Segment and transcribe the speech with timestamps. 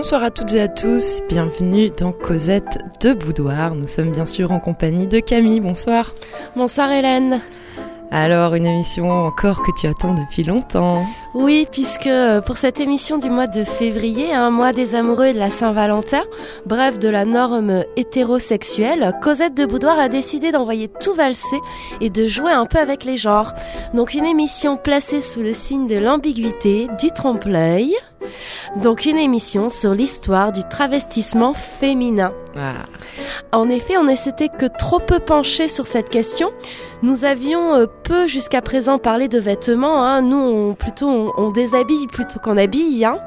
[0.00, 3.74] Bonsoir à toutes et à tous, bienvenue dans Cosette de Boudoir.
[3.74, 6.14] Nous sommes bien sûr en compagnie de Camille, bonsoir.
[6.54, 7.40] Bonsoir Hélène.
[8.12, 11.04] Alors, une émission encore que tu attends depuis longtemps.
[11.40, 15.32] Oui, puisque euh, pour cette émission du mois de février, un mois des amoureux et
[15.32, 16.24] de la Saint-Valentin,
[16.66, 21.60] bref de la norme hétérosexuelle, Cosette de Boudoir a décidé d'envoyer tout valser
[22.00, 23.54] et de jouer un peu avec les genres.
[23.94, 27.94] Donc une émission placée sous le signe de l'ambiguïté, du trompe-l'œil.
[28.82, 32.32] Donc une émission sur l'histoire du travestissement féminin.
[32.56, 32.86] Ah.
[33.52, 36.50] En effet, on ne s'était que trop peu penché sur cette question.
[37.02, 40.04] Nous avions euh, peu jusqu'à présent parlé de vêtements.
[40.04, 40.22] Hein.
[40.22, 43.04] Nous, on, plutôt, on, déshabille plutôt qu'on habille.
[43.04, 43.18] Hein.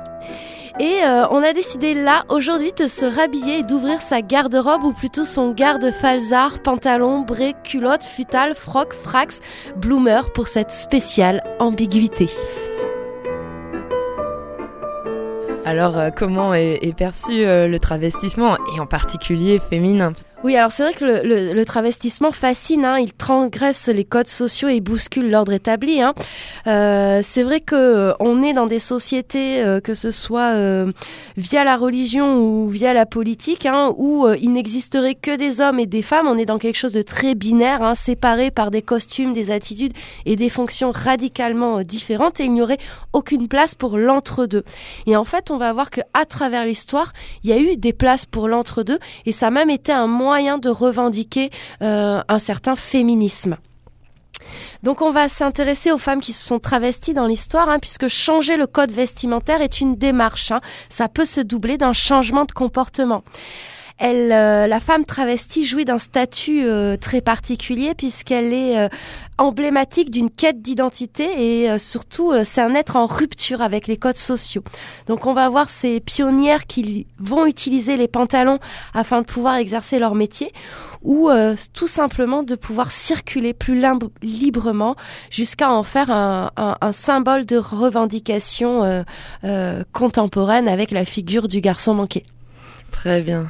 [0.79, 4.93] Et euh, on a décidé là, aujourd'hui, de se rhabiller et d'ouvrir sa garde-robe ou
[4.93, 9.41] plutôt son garde-falzar, pantalon, bré, culotte, futal, froc, frax,
[9.75, 12.27] bloomer pour cette spéciale ambiguïté.
[15.65, 20.13] Alors, euh, comment est, perçu euh, le travestissement, et en particulier féminin?
[20.44, 24.70] Oui, alors c'est vrai que le, le, travestissement fascine, hein, il transgresse les codes sociaux
[24.70, 26.02] et bouscule l'ordre établi.
[26.02, 26.16] Hein.
[26.66, 30.92] Euh, c'est vrai que euh, on est dans des sociétés, euh, que ce soit euh,
[31.38, 35.86] via la religion ou via la politique, hein, où il n'existerait que des hommes et
[35.86, 36.25] des femmes.
[36.28, 39.94] On est dans quelque chose de très binaire, hein, séparé par des costumes, des attitudes
[40.26, 42.80] et des fonctions radicalement différentes, et il n'y aurait
[43.14, 44.64] aucune place pour l'entre-deux.
[45.05, 47.94] Et en fait, on va voir que à travers l'histoire, il y a eu des
[47.94, 51.49] places pour l'entre-deux, et ça a même été un moyen de revendiquer
[51.81, 53.57] euh, un certain féminisme.
[54.81, 58.57] Donc on va s'intéresser aux femmes qui se sont travesties dans l'histoire, hein, puisque changer
[58.57, 60.52] le code vestimentaire est une démarche.
[60.52, 60.61] Hein.
[60.89, 63.23] Ça peut se doubler d'un changement de comportement.
[64.03, 68.89] Elle, euh, la femme travestie jouit d'un statut euh, très particulier puisqu'elle est euh,
[69.38, 74.63] emblématique d'une quête d'identité et surtout c'est un être en rupture avec les codes sociaux.
[75.05, 78.58] Donc on va voir ces pionnières qui vont utiliser les pantalons
[78.95, 80.52] afin de pouvoir exercer leur métier
[81.03, 81.30] ou
[81.73, 83.83] tout simplement de pouvoir circuler plus
[84.21, 84.95] librement
[85.31, 89.03] jusqu'à en faire un, un, un, symbole de revendication
[89.92, 92.23] contemporaine avec la figure du garçon manqué.
[92.92, 93.47] Très bien.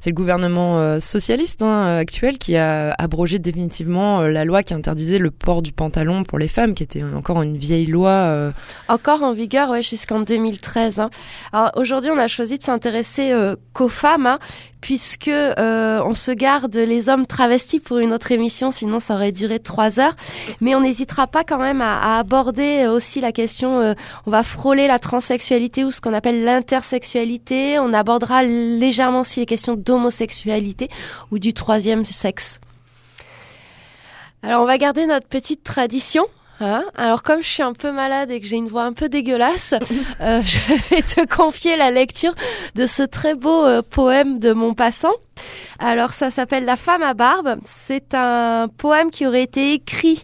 [0.00, 4.74] C'est le gouvernement euh, socialiste hein, actuel qui a abrogé définitivement euh, la loi qui
[4.74, 8.10] interdisait le port du pantalon pour les femmes, qui était encore une vieille loi.
[8.10, 8.52] Euh.
[8.88, 11.00] Encore en vigueur, ouais, jusqu'en 2013.
[11.00, 11.70] Hein.
[11.76, 13.32] Aujourd'hui, on a choisi de s'intéresser
[13.72, 14.38] qu'aux femmes, hein,
[14.80, 19.32] puisque euh, on se garde les hommes travestis pour une autre émission, sinon ça aurait
[19.32, 20.14] duré trois heures.
[20.60, 23.80] Mais on n'hésitera pas quand même à, aborder aussi la question.
[23.80, 23.94] Euh,
[24.26, 27.78] on va frôler la transsexualité ou ce qu'on appelle l'intersexualité.
[27.78, 30.88] On abordera légèrement aussi les questions d'homosexualité
[31.30, 32.60] ou du troisième sexe.
[34.42, 36.26] Alors on va garder notre petite tradition.
[36.62, 39.08] Hein Alors comme je suis un peu malade et que j'ai une voix un peu
[39.08, 39.74] dégueulasse,
[40.20, 40.58] euh, je
[40.90, 42.34] vais te confier la lecture
[42.74, 45.12] de ce très beau euh, poème de mon passant.
[45.78, 47.56] Alors ça s'appelle La femme à barbe.
[47.64, 50.22] C'est un poème qui aurait été écrit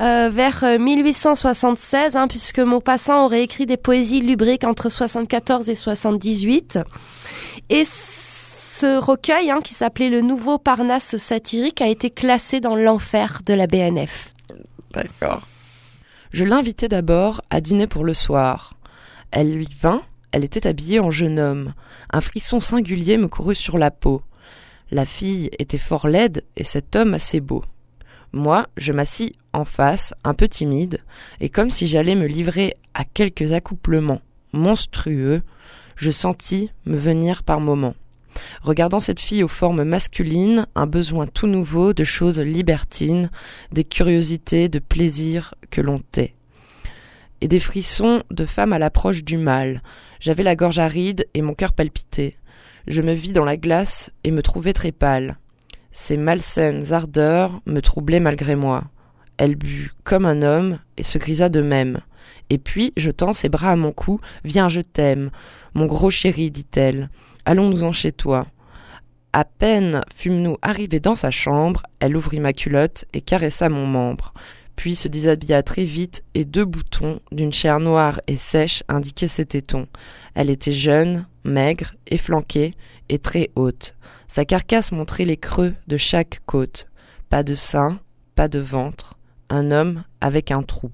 [0.00, 6.80] euh, vers 1876, hein, puisque Maupassant aurait écrit des poésies lubriques entre 74 et 78.
[7.70, 7.84] Et
[8.78, 13.52] ce recueil, hein, qui s'appelait Le Nouveau Parnasse satirique, a été classé dans l'enfer de
[13.52, 14.34] la BNF.
[14.92, 15.42] D'accord.
[16.32, 18.74] Je l'invitai d'abord à dîner pour le soir.
[19.32, 21.74] Elle lui vint, elle était habillée en jeune homme.
[22.10, 24.22] Un frisson singulier me courut sur la peau.
[24.92, 27.64] La fille était fort laide et cet homme assez beau.
[28.32, 31.00] Moi, je m'assis en face, un peu timide,
[31.40, 34.20] et comme si j'allais me livrer à quelques accouplements
[34.52, 35.42] monstrueux,
[35.96, 37.94] je sentis me venir par moments.
[38.62, 43.30] Regardant cette fille aux formes masculines, un besoin tout nouveau de choses libertines,
[43.72, 46.34] des curiosités, de plaisirs que l'on tait.
[47.40, 49.82] Et des frissons de femme à l'approche du mal.
[50.20, 52.36] J'avais la gorge aride et mon cœur palpitait.
[52.86, 55.36] Je me vis dans la glace et me trouvais très pâle.
[55.92, 58.84] Ces malsaines ardeurs me troublaient malgré moi.
[59.36, 62.00] Elle but comme un homme et se grisa de même.
[62.50, 65.30] Et puis, jetant ses bras à mon cou, Viens, je t'aime.
[65.74, 67.10] Mon gros chéri, dit-elle.
[67.44, 68.46] Allons-nous-en chez toi.
[69.32, 74.32] À peine fûmes-nous arrivés dans sa chambre, elle ouvrit ma culotte et caressa mon membre,
[74.74, 79.44] puis se déshabilla très vite et deux boutons d'une chair noire et sèche indiquaient ses
[79.44, 79.86] tétons.
[80.34, 82.74] Elle était jeune, maigre, efflanquée
[83.08, 83.94] et très haute.
[84.28, 86.88] Sa carcasse montrait les creux de chaque côte.
[87.28, 88.00] Pas de sein,
[88.34, 89.18] pas de ventre,
[89.50, 90.90] un homme avec un trou.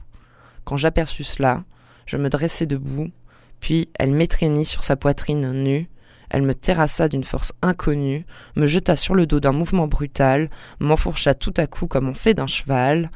[0.64, 1.64] Quand j'aperçus cela,
[2.06, 3.10] je me dressai debout,
[3.60, 5.88] puis elle m'étreignit sur sa poitrine nue,
[6.30, 8.26] elle me terrassa d'une force inconnue,
[8.56, 10.50] me jeta sur le dos d'un mouvement brutal,
[10.80, 13.10] m'enfourcha tout à coup comme on fait d'un cheval.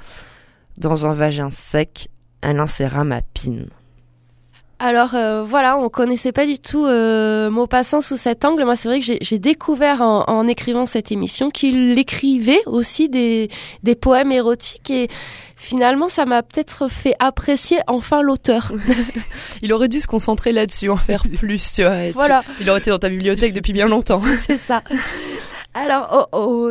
[0.76, 2.10] Dans un vagin sec,
[2.40, 3.68] elle inséra ma pine.
[4.80, 8.64] Alors euh, voilà, on connaissait pas du tout euh, Maupassant sous cet angle.
[8.64, 13.48] Moi, c'est vrai que j'ai découvert en, en, écrivant cette émission qu'il écrivait aussi des,
[13.82, 15.08] des poèmes érotiques et
[15.56, 18.72] finalement, ça m'a peut-être fait apprécier enfin l'auteur.
[19.62, 22.10] il aurait dû se concentrer là-dessus, en faire plus, tu vois.
[22.10, 22.44] Voilà.
[22.60, 24.22] il aurait été dans ta bibliothèque depuis bien longtemps.
[24.46, 24.82] C'est ça.
[25.80, 26.28] Alors,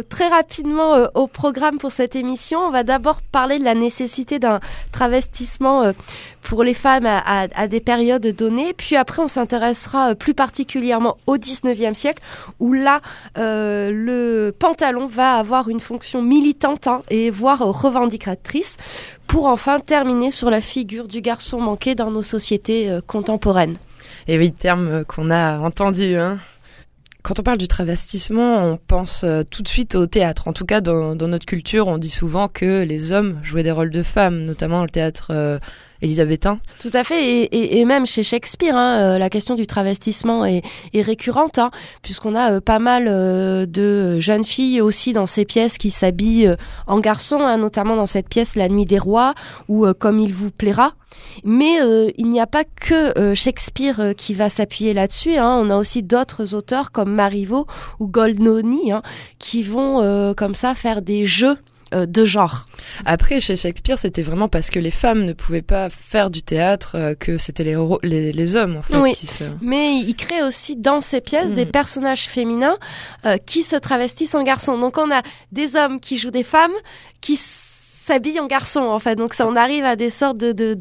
[0.09, 4.38] très rapidement euh, au programme pour cette émission, on va d'abord parler de la nécessité
[4.38, 4.59] d'un
[4.92, 5.94] travestissement euh,
[6.42, 8.74] pour les femmes à, des périodes données.
[8.74, 12.21] Puis après, on s'intéressera euh, plus particulièrement au 19e siècle,
[12.59, 13.00] où là,
[13.38, 18.75] le pantalon va avoir une fonction militante hein, et voire revendicatrice,
[19.25, 23.77] pour enfin terminer sur la figure du garçon manqué dans nos sociétés contemporaines.
[24.27, 26.39] Et oui, terme qu'on a entendu, hein
[27.24, 30.48] quand on parle du travestissement, on pense euh, tout de suite au théâtre.
[30.48, 33.90] En tout cas, dans, notre culture, on dit souvent que les hommes jouaient des rôles
[33.90, 35.60] de femmes, notamment le théâtre euh,
[36.01, 36.59] élisabétain.
[36.79, 40.61] Tout à fait, et, même chez Shakespeare, hein, euh, la question du travestissement est,
[40.94, 41.71] récurrente, hein,
[42.01, 46.55] puisqu'on a euh, pas mal euh, de jeunes filles aussi dans ces pièces qui s'habillent
[46.88, 49.33] en garçon, hein, notamment dans cette pièce La Nuit des Rois,
[49.67, 50.94] ou Comme il vous plaira.
[51.44, 51.77] Mais
[52.17, 55.39] il n'y a pas que Shakespeare qui va s'appuyer là-dessus.
[55.39, 57.65] On a aussi d'autres auteurs comme Marivaux
[57.99, 58.91] ou Goldnoni
[59.39, 61.57] qui vont comme ça faire des jeux
[61.94, 62.66] euh, de genre.
[63.06, 66.95] Après, chez Shakespeare, c'était vraiment parce que les femmes ne pouvaient pas faire du théâtre
[66.95, 69.13] euh, que c'était les, les, hommes, en fait.
[69.13, 69.44] Qui se...
[69.62, 71.72] Mais il crée aussi dans ses pièces des mm.
[71.72, 72.78] personnages féminins
[73.25, 74.78] euh, qui se travestissent en garçons.
[74.78, 75.22] Donc on a
[75.54, 76.74] des hommes qui jouent des femmes,
[77.22, 79.16] qui s'habillent en garçons, en fait.
[79.16, 80.51] Donc ça, on arrive à des sortes de...
[80.51, 80.74] De,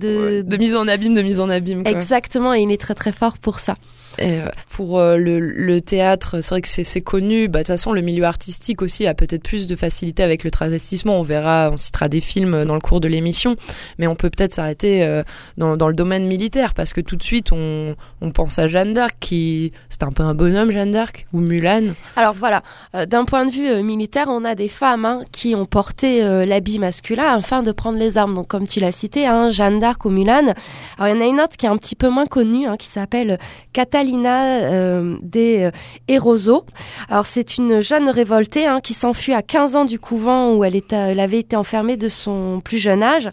[0.43, 1.83] de mise en abîme, de mise en abîme.
[1.87, 3.77] Exactement, et il est très très fort pour ça.
[4.21, 7.49] Euh, pour euh, le, théâtre, c'est vrai que c'est connu.
[7.49, 10.51] Bah, de toute façon, le milieu artistique aussi a peut-être plus de facilité avec le
[10.51, 11.19] travestissement.
[11.19, 13.57] On verra, on citera des films dans le cours de l'émission,
[13.99, 15.23] mais on peut peut-être s'arrêter euh,
[15.57, 19.17] dans, le domaine militaire parce que tout de suite, on, on pense à Jeanne d'Arc,
[19.21, 21.95] qui c'est un peu un bonhomme, Jeanne d'Arc, ou Mulan.
[22.17, 22.63] Alors voilà,
[23.07, 27.37] d'un point de vue militaire, on a des femmes hein, qui ont porté l'habit masculin
[27.37, 28.35] afin de prendre les armes.
[28.35, 30.55] Donc comme tu l'as cité, hein, Jeanne d'Arc ou Mulan.
[30.99, 32.77] Alors il y en a une autre qui est un petit peu moins connue, hein,
[32.77, 33.39] qui s'appelle
[33.73, 35.71] Catalina Catalina euh, des
[36.09, 36.71] euh,
[37.09, 40.81] Alors c'est une jeune révoltée hein, qui s'enfuit à 15 ans du couvent où elle,
[40.91, 43.31] elle avait été enfermée de son plus jeune âge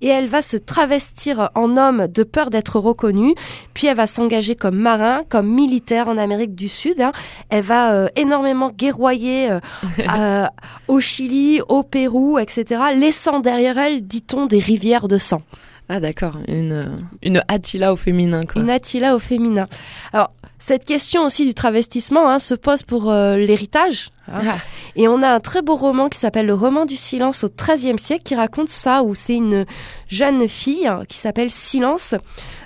[0.00, 3.34] et elle va se travestir en homme de peur d'être reconnue.
[3.74, 7.00] Puis elle va s'engager comme marin, comme militaire en Amérique du Sud.
[7.00, 7.12] Hein.
[7.48, 10.46] Elle va euh, énormément guerroyer euh,
[10.88, 15.42] au Chili, au Pérou, etc., laissant derrière elle, dit-on, des rivières de sang.
[15.88, 18.40] Ah d'accord, une, une Attila au féminin.
[18.42, 18.60] Quoi.
[18.60, 19.66] Une Attila au féminin.
[20.12, 24.10] Alors, cette question aussi du travestissement hein, se pose pour euh, l'héritage.
[24.28, 24.42] Hein.
[24.48, 24.56] Ah.
[24.96, 27.98] Et on a un très beau roman qui s'appelle Le roman du silence au XIIIe
[27.98, 29.64] siècle qui raconte ça, où c'est une
[30.08, 32.14] jeune fille qui s'appelle Silence,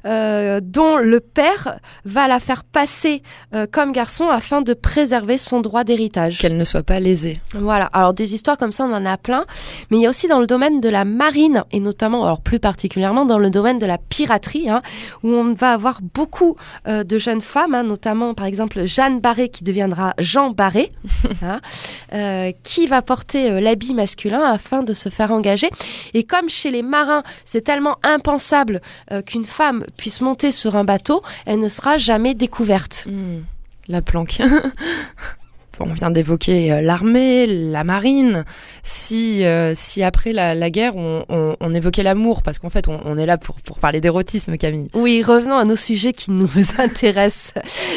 [0.07, 3.23] euh, dont le père va la faire passer
[3.55, 6.39] euh, comme garçon afin de préserver son droit d'héritage.
[6.39, 7.41] Qu'elle ne soit pas lésée.
[7.55, 7.87] Voilà.
[7.93, 9.45] Alors des histoires comme ça, on en a plein.
[9.91, 12.61] Mais il y a aussi dans le domaine de la marine, et notamment, alors plus
[12.61, 14.83] particulièrement dans le domaine de la piraterie, hein,
[15.23, 16.57] où on va avoir beaucoup
[16.89, 20.93] euh, de jeunes femmes, hein, notamment par exemple Jeanne Barré qui deviendra Jean Barré.
[21.43, 21.61] Hein,
[22.13, 25.71] euh, qui va porter euh, l'habit masculin afin de se faire engager.
[26.13, 28.81] Et comme chez les marins, c'est tellement impensable
[29.13, 33.07] euh, qu'une femme puisse monter sur un bateau, elle ne sera jamais découverte.
[33.09, 33.41] Hmm.
[33.89, 34.41] La planque.
[35.81, 38.45] on vient d'évoquer euh, l'armée, la marine.
[38.83, 43.39] Si, euh, si après la, guerre, on, évoquait l'amour, parce qu'en fait, on, est là
[43.39, 44.89] pour, pour parler d'érotisme, Camille.
[44.95, 47.55] Oui, revenons à nos sujets qui nous intéressent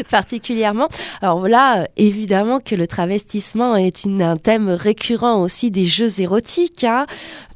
[0.09, 0.87] particulièrement.
[1.21, 6.83] Alors là, évidemment que le travestissement est une, un thème récurrent aussi des jeux érotiques,
[6.83, 7.05] hein,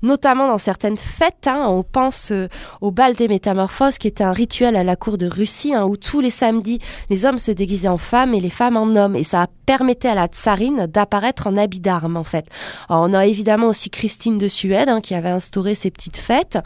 [0.02, 1.48] notamment dans certaines fêtes.
[1.48, 2.48] Hein, on pense euh,
[2.82, 5.98] au bal des métamorphoses, qui était un rituel à la cour de Russie, hein, où
[5.98, 9.24] tous les samedis, les hommes se déguisaient en femmes et les femmes en hommes, et
[9.24, 12.48] ça permettait à la tsarine d'apparaître en habit d'armes en fait.
[12.90, 16.58] on a évidemment aussi Christine de Suède hein, qui avait instauré ces petites fêtes,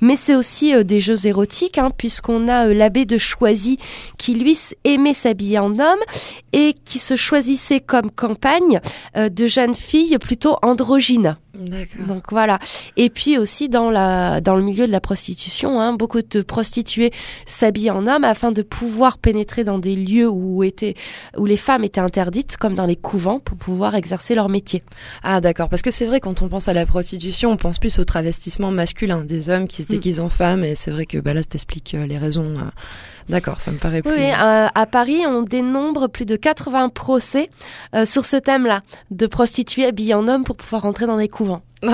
[0.00, 3.78] mais c'est aussi euh, des jeux érotiques hein, puisqu'on a euh, l'abbé de Choisy
[4.18, 5.98] qui lui aimait s'habiller en homme
[6.52, 8.80] et qui se choisissait comme campagne
[9.16, 11.36] de jeunes filles plutôt androgynes.
[12.06, 12.58] Donc voilà.
[12.96, 17.12] Et puis aussi dans la dans le milieu de la prostitution, hein, beaucoup de prostituées
[17.46, 20.94] s'habillent en homme afin de pouvoir pénétrer dans des lieux où étaient
[21.36, 24.82] où les femmes étaient interdites, comme dans les couvents, pour pouvoir exercer leur métier.
[25.22, 27.98] Ah d'accord, parce que c'est vrai quand on pense à la prostitution, on pense plus
[27.98, 29.90] au travestissement masculin des hommes qui se mm.
[29.90, 32.54] déguisent en femmes, et c'est vrai que bah là, t'expliques euh, les raisons.
[32.56, 32.70] Euh,
[33.28, 34.12] D'accord, ça me paraît plus.
[34.12, 37.50] Oui, euh, à Paris, on dénombre plus de 80 procès
[37.94, 41.62] euh, sur ce thème-là, de prostituées habillées en hommes pour pouvoir entrer dans des couvents.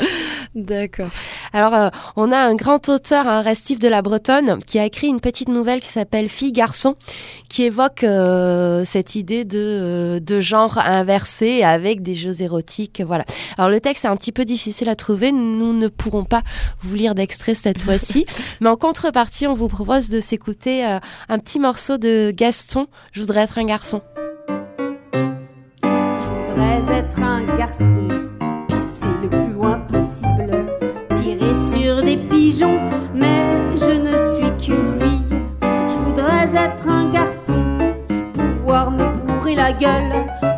[0.54, 1.08] D'accord.
[1.52, 5.08] Alors, euh, on a un grand auteur, un restif de la Bretonne, qui a écrit
[5.08, 6.96] une petite nouvelle qui s'appelle Fille garçon,
[7.48, 13.02] qui évoque euh, cette idée de euh, de genre inversé avec des jeux érotiques.
[13.04, 13.24] Voilà.
[13.56, 15.32] Alors le texte est un petit peu difficile à trouver.
[15.32, 16.42] Nous ne pourrons pas
[16.80, 18.26] vous lire d'extrait cette fois-ci,
[18.60, 22.86] mais en contrepartie, on vous propose de s'écouter un petit morceau de Gaston.
[23.12, 24.02] Je voudrais être un garçon.
[25.82, 28.28] Je voudrais être un garçon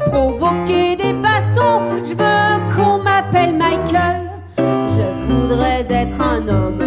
[0.07, 1.83] provoquer des bastons.
[2.05, 4.31] Je veux qu'on m'appelle Michael.
[4.57, 6.79] Je voudrais être un homme,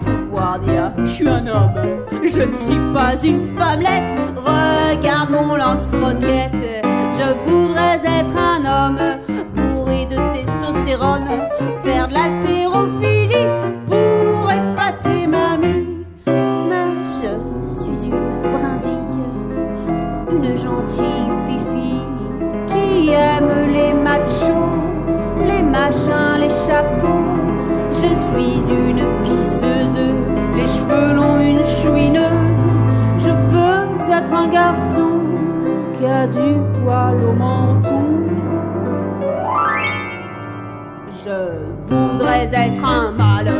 [0.00, 1.74] pouvoir dire je suis un homme.
[2.22, 4.18] Je ne suis pas une femmelette.
[4.36, 6.84] Regarde mon lance-roquette.
[7.18, 9.00] Je voudrais être un homme
[9.54, 11.28] bourré de testostérone,
[11.84, 12.55] faire de la thérophilie
[26.38, 27.22] les chapeaux.
[27.92, 30.14] Je suis une pisseuse,
[30.54, 32.66] les cheveux longs, une chouineuse.
[33.18, 35.20] Je veux être un garçon
[35.96, 38.04] qui a du poil au menton.
[41.24, 43.52] Je voudrais être un mâle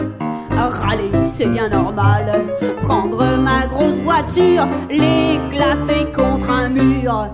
[0.69, 2.25] râler, c'est bien normal.
[2.83, 7.29] Prendre ma grosse voiture, l'éclater contre un mur.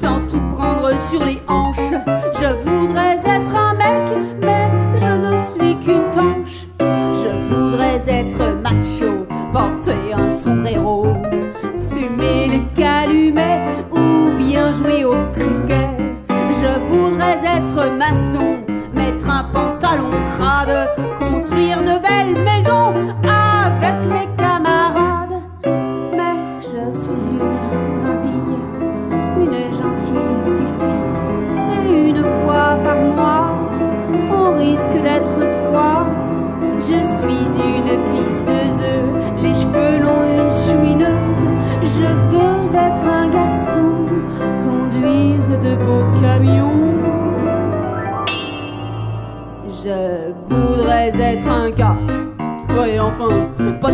[0.00, 1.92] Sans tout prendre sur les hanches.
[2.40, 6.66] Je voudrais être un mec, mais je ne suis qu'une tanche.
[6.80, 11.06] Je voudrais être macho, porter un sombrero,
[11.90, 15.90] fumer le calumet ou bien jouer au cricket.
[16.28, 18.58] Je voudrais être maçon,
[18.94, 20.10] mettre un pantalon
[21.18, 22.94] construire de belles maisons
[23.24, 24.39] avec mes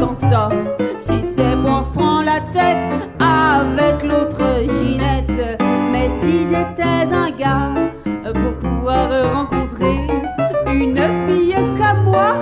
[0.04, 0.50] que ça.
[0.98, 2.84] Si c'est bon, on se prend la tête
[3.18, 4.42] avec l'autre
[4.80, 5.58] Ginette.
[5.90, 7.74] Mais si j'étais un gars,
[8.24, 10.06] pour pouvoir rencontrer
[10.72, 12.34] une fille comme moi,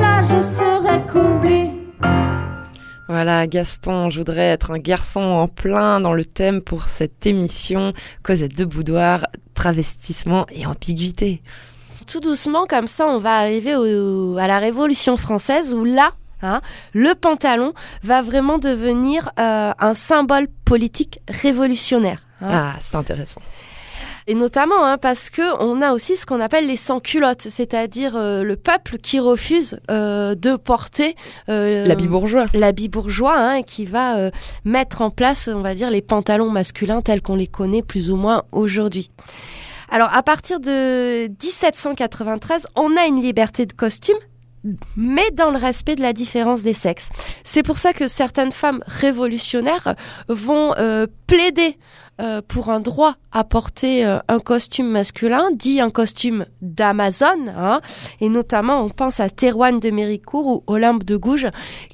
[0.00, 1.70] là je serais comblé.
[3.08, 7.92] Voilà, Gaston, je voudrais être un garçon en plein dans le thème pour cette émission
[8.22, 11.42] Cosette de Boudoir, travestissement et ambiguïté
[12.06, 16.12] tout doucement, comme ça, on va arriver à la Révolution française où là,
[16.44, 16.60] hein,
[16.92, 17.72] le pantalon
[18.02, 22.26] va vraiment devenir euh, un symbole politique révolutionnaire.
[22.40, 22.48] Hein.
[22.50, 23.40] Ah, c'est intéressant.
[24.26, 28.42] Et notamment hein, parce que on a aussi ce qu'on appelle les sans-culottes, c'est-à-dire euh,
[28.42, 31.14] le peuple qui refuse euh, de porter
[31.46, 34.30] l'habit bourgeois, l'habit bourgeois, hein, qui va
[34.64, 38.16] mettre en place, on va dire, les pantalons masculins tels qu'on les connaît plus ou
[38.16, 39.10] moins aujourd'hui.
[39.90, 44.16] Alors à partir de 1793, on a une liberté de costume,
[44.96, 47.08] mais dans le respect de la différence des sexes.
[47.42, 49.94] C'est pour ça que certaines femmes révolutionnaires
[50.28, 51.76] vont euh, plaider
[52.20, 57.80] euh, pour un droit à porter euh, un costume masculin, dit un costume d'Amazon, hein,
[58.20, 61.48] et notamment on pense à Thérouane de Méricourt ou Olympe de Gouges,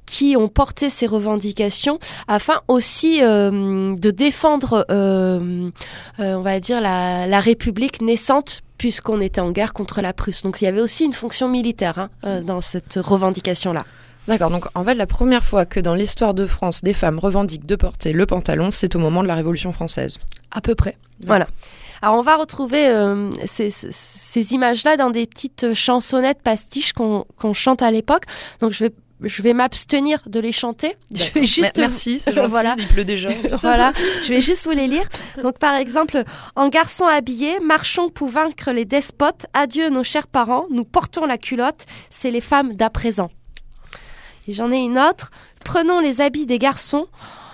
[0.04, 1.98] qui ont porté ces revendications
[2.28, 9.72] afin aussi euh, de défendre, on va dire, la, République naissante puisqu'on était en guerre
[9.72, 10.42] contre la Prusse.
[10.42, 13.84] Donc il y avait aussi une fonction militaire hein, dans cette revendication-là.
[14.28, 17.66] D'accord, donc en fait la première fois que dans l'histoire de France des femmes revendiquent
[17.66, 20.18] de porter le pantalon, c'est au moment de la Révolution française.
[20.50, 20.96] À peu près.
[21.24, 21.46] Voilà.
[22.02, 27.82] Alors on va retrouver euh, ces, ces images-là dans des petites chansonnettes pastiches qu'on chante
[27.82, 28.24] à l'époque.
[28.60, 30.96] Donc je vais je vais m'abstenir de les chanter.
[31.12, 32.74] Je vais juste merci, c'est gentil, voilà.
[32.78, 33.28] il pleut déjà.
[33.60, 33.92] voilà,
[34.24, 35.06] je vais juste vous les lire.
[35.42, 36.22] Donc par exemple,
[36.56, 39.46] en garçon habillé, marchons pour vaincre les despotes.
[39.52, 41.86] Adieu nos chers parents, nous portons la culotte.
[42.08, 43.28] C'est les femmes d'à présent.
[44.48, 45.30] Et j'en ai une autre.
[45.64, 47.06] Prenons les habits des garçons.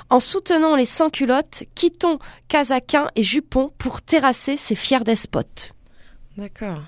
[0.09, 5.73] En soutenant les sans-culottes, quittons casaquins et jupons pour terrasser ces fiers despotes.
[6.37, 6.79] D'accord.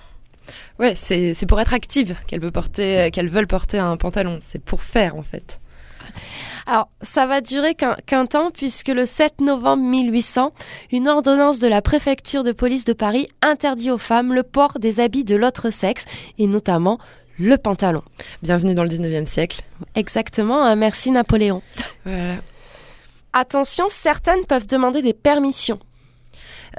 [0.78, 4.38] Ouais, c'est pour être active qu'elles veulent porter, qu'elles veulent porter un pantalon.
[4.40, 5.60] C'est pour faire en fait.
[6.66, 10.52] Alors, ça va durer qu'un temps, puisque le 7 novembre 1800,
[10.92, 15.00] une ordonnance de la préfecture de police de Paris interdit aux femmes le port des
[15.00, 16.04] habits de l'autre sexe,
[16.38, 16.98] et notamment
[17.38, 18.02] le pantalon.
[18.42, 19.62] Bienvenue dans le 19e siècle.
[19.94, 21.62] Exactement, hein, merci Napoléon.
[22.04, 22.36] Voilà.
[23.34, 25.78] Attention, certaines peuvent demander des permissions.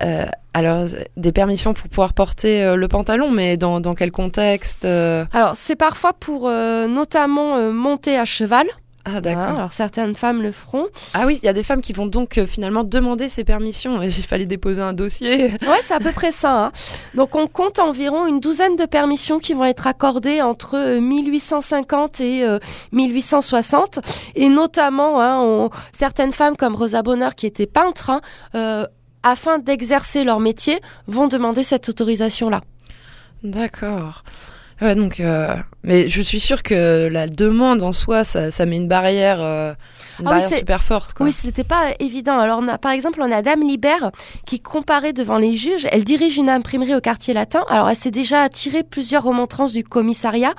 [0.01, 4.85] Euh, alors, des permissions pour pouvoir porter euh, le pantalon, mais dans, dans quel contexte
[4.85, 5.25] euh?
[5.33, 8.65] Alors, c'est parfois pour notamment monter à cheval.
[9.06, 9.41] Ah, d'accord.
[9.58, 10.86] Alors, certaines femmes le feront.
[11.13, 14.01] Ah oui, il y a des femmes qui vont donc euh, finalement demander ces permissions.
[14.03, 15.51] Il fallait déposer un dossier.
[15.62, 16.65] Ouais, c'est à peu près ça.
[16.65, 16.72] hein.
[17.15, 22.20] Donc, on compte environ une douzaine de permissions qui vont être accordées entre euh, 1850
[22.22, 22.60] et euh,
[22.91, 24.00] 1860.
[24.36, 28.22] Et notamment, hein, on- certaines femmes comme Rosa Bonheur, qui était peintre, hein,
[28.56, 28.86] euh,
[29.24, 32.62] afin d'exercer leur métier, vont demander cette autorisation-là.
[33.44, 34.24] D'accord.
[34.81, 38.77] Ouais, donc, euh, mais je suis sûre que la demande en soi, ça, ça met
[38.77, 39.74] une barrière, euh,
[40.19, 41.13] une Ah barrière super forte.
[41.13, 41.25] Quoi.
[41.25, 42.39] Oui, c'était pas évident.
[42.39, 44.12] Alors, on a, par exemple, on a Dame Libert
[44.45, 45.86] qui comparait devant les juges.
[45.91, 47.65] Elle dirige une imprimerie au quartier latin.
[47.67, 50.53] Alors, elle s'est déjà attiré plusieurs remontrances du commissariat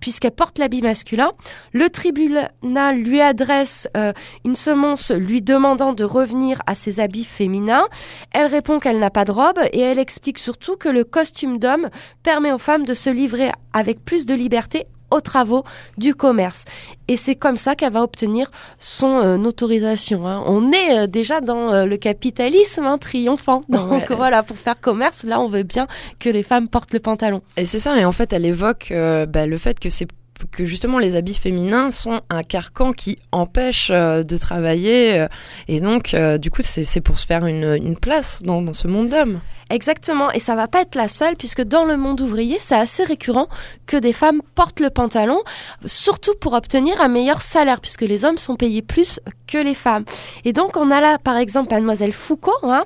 [0.00, 1.30] puisqu'elle porte l'habit masculin.
[1.72, 4.12] Le tribunal lui adresse euh,
[4.44, 7.86] une semonce lui demandant de revenir à ses habits féminins.
[8.32, 11.88] Elle répond qu'elle n'a pas de robe et elle explique surtout que le costume d'homme
[12.24, 15.64] permet aux femmes de se livrer avec plus de liberté aux travaux
[15.98, 16.64] du commerce.
[17.08, 18.48] Et c'est comme ça qu'elle va obtenir
[18.78, 20.26] son euh, autorisation.
[20.28, 20.42] hein.
[20.46, 23.62] On est euh, déjà dans euh, le capitalisme hein, triomphant.
[23.68, 24.06] Donc Ouais.
[24.16, 25.88] voilà, pour faire commerce, là, on veut bien
[26.20, 27.42] que les femmes portent le pantalon.
[27.56, 30.06] Et c'est ça, et en fait, elle évoque bah, le fait que c'est
[30.50, 35.28] que justement les habits féminins sont un carcan qui empêche euh, de travailler euh,
[35.68, 38.72] et donc euh, du coup c'est c'est pour se faire une, une place dans, dans
[38.72, 39.40] ce monde d'hommes.
[39.70, 43.04] Exactement, et ça va pas être la seule, puisque dans le monde ouvrier, c'est assez
[43.04, 43.46] récurrent
[43.86, 45.40] que des femmes portent le pantalon,
[45.86, 50.04] surtout pour obtenir un meilleur salaire, puisque les hommes sont payés plus que les femmes.
[50.44, 52.84] Et donc, on a là, par exemple, mademoiselle Foucault, hein,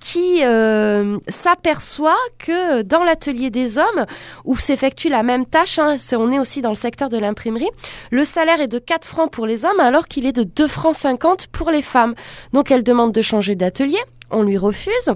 [0.00, 4.04] qui euh, s'aperçoit que dans l'atelier des hommes,
[4.44, 7.70] où s'effectue la même tâche, hein, on est aussi dans le secteur de l'imprimerie,
[8.10, 10.96] le salaire est de 4 francs pour les hommes, alors qu'il est de 2 francs
[10.96, 12.16] 50 pour les femmes.
[12.52, 14.00] Donc, elle demande de changer d'atelier,
[14.32, 15.14] on lui refuse.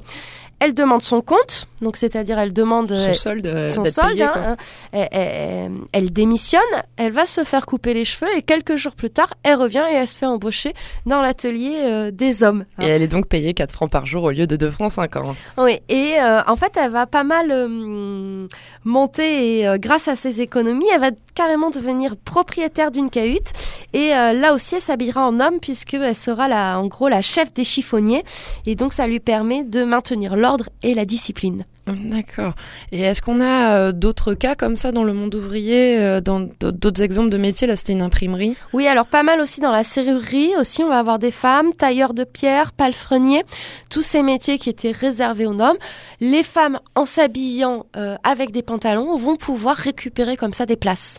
[0.61, 4.33] Elle demande son compte, donc c'est-à-dire elle demande Son euh, solde, euh, son solde, hein,
[4.35, 4.57] hein.
[4.93, 6.61] Elle, elle- elle démissionne,
[6.97, 9.95] elle va se faire couper les cheveux et quelques jours plus tard, elle revient et
[9.95, 10.73] elle se fait embaucher
[11.07, 12.65] dans l'atelier euh, des hommes.
[12.79, 12.83] hein.
[12.85, 15.37] Et elle est donc payée 4 francs par jour au lieu de 2 francs 50.
[15.59, 18.49] Oui, et euh, en fait, elle va pas mal euh,
[18.85, 23.53] monter et euh, grâce à ses économies, elle va carrément devenir propriétaire d'une cahute.
[23.93, 27.53] Et euh, là aussi, elle s'habillera en homme puisqu'elle sera la, en gros la chef
[27.55, 28.25] des chiffonniers.
[28.67, 31.65] Et donc, ça lui permet de maintenir l'ordre et la discipline.
[31.97, 32.55] D'accord.
[32.93, 36.41] Et est-ce qu'on a euh, d'autres cas comme ça dans le monde ouvrier, euh, dans
[36.61, 37.67] d'autres exemples de métiers?
[37.67, 38.57] Là, c'était une imprimerie.
[38.73, 40.53] Oui, alors pas mal aussi dans la serrurerie.
[40.59, 43.45] Aussi, on va avoir des femmes, tailleurs de pierre, palefreniers,
[43.91, 45.79] tous ces métiers qui étaient réservés aux hommes.
[46.21, 51.19] Les femmes, en s'habillant euh, avec des pantalons, vont pouvoir récupérer comme ça des places.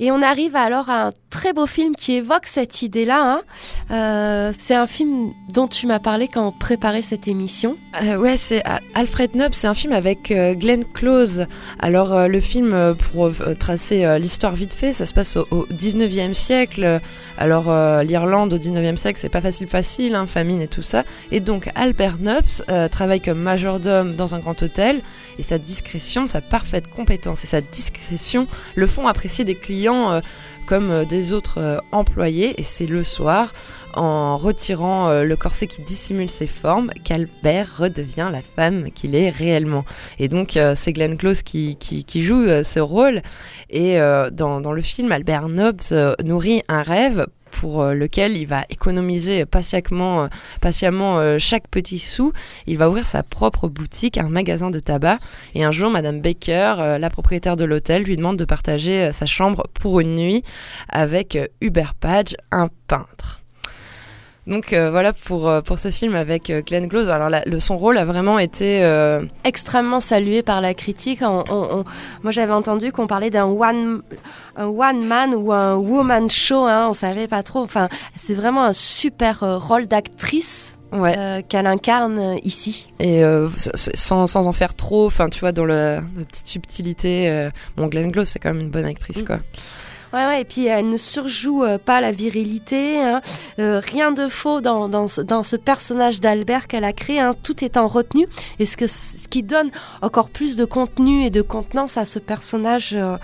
[0.00, 3.20] Et on arrive alors à un très beau film qui évoque cette idée-là.
[3.22, 3.42] hein.
[3.90, 7.76] Euh, c'est un film dont tu m'as parlé quand on préparait cette émission.
[8.02, 11.46] Euh, ouais, c'est euh, Alfred Nubb, c'est un film avec euh, Glenn Close.
[11.78, 16.34] Alors euh, le film, pour tracer l'histoire vite fait, ça se passe au, au 19e
[16.34, 17.00] siècle.
[17.36, 21.04] Alors l'Irlande au 19e siècle, c'est pas facile facile, hein, famine et tout ça.
[21.30, 22.16] Et donc Albert
[22.70, 25.02] euh, travaille comme majordome dans un grand hôtel
[25.38, 30.20] et sa discrétion, sa parfaite compétence et sa discrétion le font apprécier des clients
[30.68, 33.52] comme euh, autres euh, employés et c'est le soir
[33.94, 39.30] en retirant euh, le corset qui dissimule ses formes qu'Albert redevient la femme qu'il est
[39.30, 39.84] réellement.
[40.18, 41.76] Et donc euh, c'est Glenn Close qui,
[42.14, 43.22] joue ce rôle
[43.70, 43.98] et
[44.32, 45.92] dans, dans le film Albert Nobbs
[46.24, 50.28] nourrit un rêve pour euh, lequel il va économiser patiemment, euh,
[50.60, 52.32] patiemment euh, chaque petit sou.
[52.66, 55.18] Il va ouvrir sa propre boutique, un magasin de tabac.
[55.54, 59.66] Et un jour, Madame Baker, la propriétaire de l'hôtel, lui demande de partager sa chambre
[59.74, 60.42] pour une nuit
[60.88, 63.40] avec Hubert Page, un peintre.
[64.48, 67.08] Donc euh, voilà pour, euh, pour ce film avec euh, Glenn Close.
[67.10, 68.82] Alors le, son rôle a vraiment été...
[68.82, 71.20] euh, extrêmement salué par la critique.
[71.22, 71.84] On- on- on-
[72.22, 74.02] moi, j'avais entendu qu'on parlait d'un one,
[74.56, 76.64] un one man ou un woman show.
[76.64, 77.60] Hein, on savait pas trop.
[77.60, 81.14] Enfin, c'est vraiment un super euh, rôle d'actrice ouais.
[81.18, 82.90] euh, qu'elle incarne ici.
[83.00, 87.28] Et euh, sans, sans en faire trop, enfin tu vois, dans le, la petite subtilité.
[87.28, 89.24] euh, bon, Glenn Close, c'est quand même une bonne actrice, Mm.
[89.26, 89.38] quoi.
[90.12, 90.40] Ouais, ouais.
[90.40, 93.00] Et puis, elle ne surjoue euh, pas la virilité.
[93.02, 93.20] hein.
[93.58, 97.20] Euh, rien de faux dans, dans, ce, dans ce personnage d'Albert qu'elle a créé.
[97.20, 97.34] Hein.
[97.42, 98.26] Tout est en retenue.
[98.58, 99.70] Et ce, que, ce qui donne
[100.02, 102.94] encore plus de contenu et de contenance à ce personnage.
[102.94, 103.16] euh,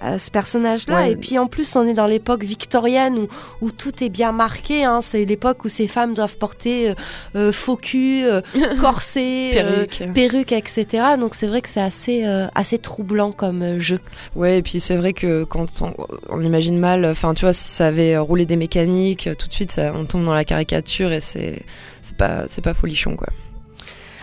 [0.00, 0.96] à ce personnage-là.
[0.96, 1.12] Ouais.
[1.12, 3.28] Et puis en plus, on est dans l'époque victorienne où,
[3.60, 4.84] où tout est bien marqué.
[4.84, 5.00] Hein.
[5.02, 6.94] C'est l'époque où ces femmes doivent porter euh,
[7.36, 8.40] euh, faux cul, euh,
[8.80, 10.52] corset, euh, Perruque.
[10.52, 10.86] etc.
[11.18, 14.00] Donc c'est vrai que c'est assez, euh, assez troublant comme euh, jeu.
[14.36, 15.94] Ouais, et puis c'est vrai que quand on,
[16.28, 19.72] on imagine mal, enfin tu vois, si ça avait roulé des mécaniques, tout de suite
[19.72, 21.62] ça, on tombe dans la caricature et c'est
[22.02, 23.28] c'est pas c'est pas folichon quoi.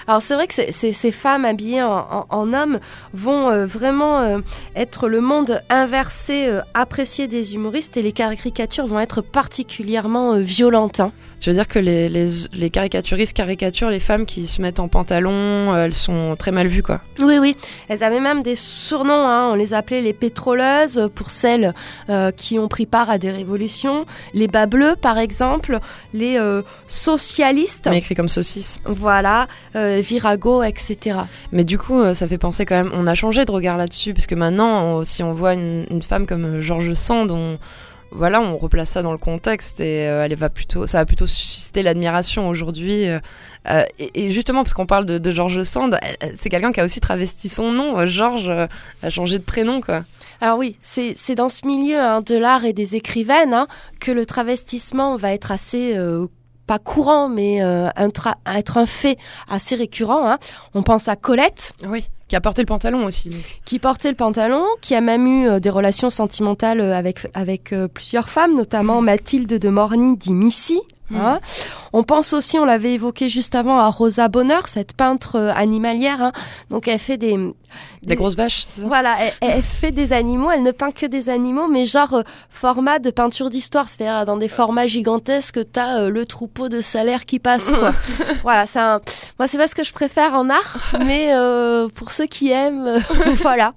[0.07, 2.79] Alors c'est vrai que ces- femmes habillées en, en, en hommes
[3.13, 4.39] vont euh, vraiment euh,
[4.75, 10.39] être le monde inversé, euh, apprécié des humoristes et les caricatures vont être particulièrement euh,
[10.39, 10.99] violentes.
[10.99, 11.11] hein.
[11.39, 14.87] Tu veux dire que les, les, les caricaturistes caricaturent les femmes qui se mettent en
[14.87, 17.01] pantalon, elles sont très mal vues quoi.
[17.19, 17.55] Oui, oui.
[17.87, 19.13] Elles avaient même des surnoms.
[19.13, 19.49] Hein.
[19.51, 21.73] On les appelait les pétroleuses pour celles
[22.35, 24.05] qui ont pris part à des révolutions.
[24.33, 25.79] Les bas bleus, par exemple.
[26.13, 26.39] Les
[26.87, 27.87] socialistes.
[27.89, 28.79] Mais écrit comme saucisse.
[28.85, 29.47] Voilà.
[29.75, 31.19] Euh, Virago, etc.
[31.51, 32.91] Mais du coup, euh, ça fait penser quand même.
[32.93, 36.01] On a changé de regard là-dessus, parce que maintenant, on- si on voit une, une
[36.01, 37.57] femme comme euh, Georges Sand, on,
[38.11, 41.25] voilà, on replace ça dans le contexte et euh, elle va plutôt, ça va plutôt
[41.25, 43.07] susciter l'admiration aujourd'hui.
[43.09, 43.19] euh,
[43.69, 45.99] euh, et, et justement, parce qu'on parle de, de Georges Sand,
[46.35, 47.99] c'est quelqu'un qui a aussi travesti son nom.
[47.99, 48.67] euh, euh,
[49.03, 50.03] a changé de prénom, quoi.
[50.39, 53.67] Alors oui, c'est c'est dans ce milieu hein, de l'art et des écrivaines hein,
[53.99, 55.93] que le travestissement va être assez...
[56.67, 59.17] pas courant, mais euh, un tra- être un fait
[59.49, 60.27] assez récurrent.
[60.29, 60.37] hein.
[60.73, 62.07] On pense à Colette, Oui.
[62.27, 63.29] Qui a porté le pantalon aussi.
[63.65, 67.71] qui portait le pantalon, qui a même eu euh, des relations sentimentales euh, avec, avec
[67.71, 70.81] euh, plusieurs femmes, notamment Mathilde de Morny, dit Missy.
[71.13, 71.39] Hein.
[71.93, 76.21] On pense aussi, on l'avait évoqué juste avant, à Rosa Bonheur, cette peintre euh, animalière.
[76.21, 76.31] hein.
[76.69, 77.37] Donc elle fait des...
[78.03, 78.81] Des grosses vaches, ça?
[78.85, 82.21] Voilà, elle, elle fait des animaux, elle ne peint que des animaux, mais genre euh,
[82.49, 87.25] format de peinture d'histoire, c'est-à-dire dans des formats gigantesques, t'as euh, le troupeau de salaire
[87.25, 87.93] qui passe, quoi.
[88.43, 89.01] voilà, c'est un...
[89.39, 93.03] Moi, c'est pas ce que je préfère en art, mais euh, pour ceux qui aiment,
[93.41, 93.73] voilà.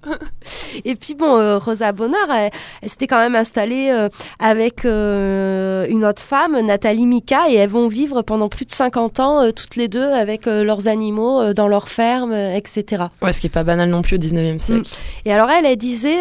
[0.85, 2.51] Et puis bon, Rosa Bonheur, elle,
[2.83, 7.07] elle s'était quand même installée euh, avec euh, une autre femme, Nathalie
[7.49, 10.65] Et elles vont vivre pendant plus de 50 ans, euh, toutes les deux, avec euh,
[10.65, 13.05] leurs animaux euh, dans leur ferme, etc.
[13.23, 14.91] Ouais, ce qui est pas banal non plus au 19e siècle.
[15.25, 16.19] Et alors elle, elle disait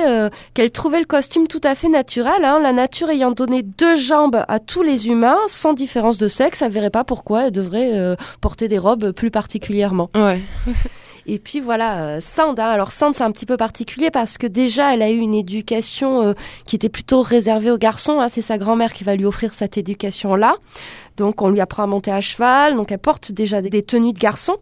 [0.54, 4.44] qu'elle trouvait le costume tout à fait naturel, hein, la nature ayant donné deux jambes
[4.48, 8.68] à tous les humains, sans différence de sexe, elle verrait pas pourquoi elle devrait porter
[8.68, 10.10] des robes plus particulièrement.
[10.16, 10.42] Ouais.
[11.30, 12.58] Et puis voilà, euh, Sand.
[12.60, 12.70] hein.
[12.70, 16.22] Alors Sand, c'est un petit peu particulier parce que déjà, elle a eu une éducation
[16.22, 16.34] euh,
[16.66, 18.20] qui était plutôt réservée aux garçons.
[18.22, 18.30] hein.
[18.30, 20.56] C'est sa grand-mère qui va lui offrir cette éducation-là.
[21.18, 22.76] Donc on lui apprend à monter à cheval.
[22.76, 24.56] Donc elle porte déjà des, des tenues de garçon.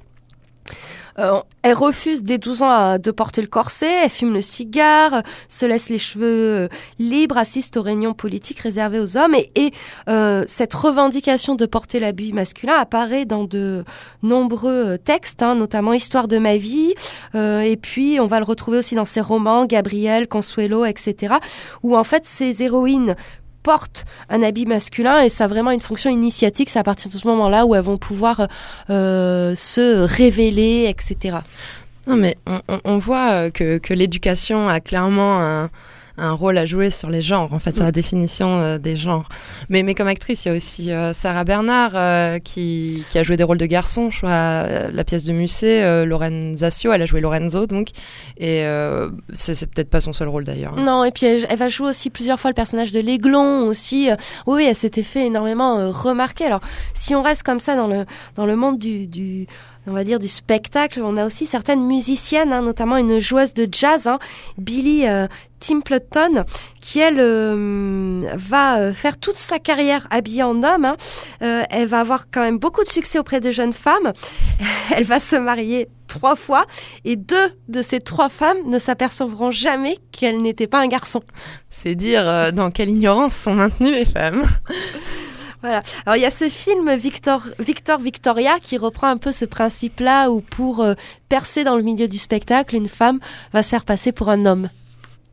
[1.19, 5.21] Euh, elle refuse dès 12 ans de porter le corset, elle fume le cigare, euh,
[5.49, 6.67] se laisse les cheveux euh,
[6.99, 9.71] libres, assiste aux réunions politiques réservées aux hommes et, et,
[10.07, 13.83] euh, cette revendication de porter l'habit masculin apparaît dans de
[14.21, 16.93] nombreux textes, hein, notamment Histoire de ma vie,
[17.33, 21.35] et puis on va le retrouver aussi dans ses romans, Gabriel, Consuelo, etc.,
[21.83, 23.15] où en fait ces héroïnes
[23.69, 26.69] portent un habit masculin et ça a vraiment une fonction initiatique.
[26.69, 28.47] C'est à partir de ce moment-là où elles vont pouvoir
[28.91, 31.39] euh, se révéler, etc.
[32.07, 35.69] Non, mais on, on- voit euh, que, que l'éducation a clairement un,
[36.17, 39.27] un rôle à jouer sur les genres, en fait, sur la définition euh, des genres.
[39.69, 43.23] Mais, mais comme actrice, il y a aussi euh, Sarah Bernard euh, qui, qui a
[43.23, 44.11] joué des rôles de garçon.
[44.11, 47.89] Je vois euh, la pièce de Musset, euh, Zassio, elle a joué Lorenzo, donc.
[48.37, 50.75] Et euh, c'est peut-être pas son seul rôle d'ailleurs.
[50.75, 54.09] Non, et puis elle, elle va jouer aussi plusieurs fois le personnage de l'aiglon aussi.
[54.47, 56.45] Oui, oui, elle s'était fait énormément remarquer.
[56.45, 56.61] Alors,
[56.93, 59.47] si on reste comme ça dans le dans le monde du, du
[59.87, 63.67] on va dire du spectacle, on a aussi certaines musiciennes, hein, notamment une joueuse de
[63.71, 64.19] jazz, hein,
[64.57, 65.27] Billy euh,
[65.59, 66.43] Timpleton,
[66.81, 70.85] qui elle euh, va euh, faire toute sa carrière habillée en homme.
[70.85, 70.97] hein.
[71.41, 74.13] Euh, elle va avoir quand même beaucoup de succès auprès des jeunes femmes.
[74.95, 76.65] Elle va se marier trois fois
[77.03, 81.21] et deux de ces trois femmes ne s'apercevront jamais qu'elle n'était pas un garçon.
[81.69, 84.43] C'est dire euh, dans quelle ignorance sont maintenues les femmes.
[85.65, 90.29] Alors il y a ce film Victor Victor Victoria qui reprend un peu ce principe-là
[90.29, 90.93] où pour euh,
[91.29, 93.19] percer dans le milieu du spectacle, une femme
[93.53, 94.69] va se faire passer pour un homme.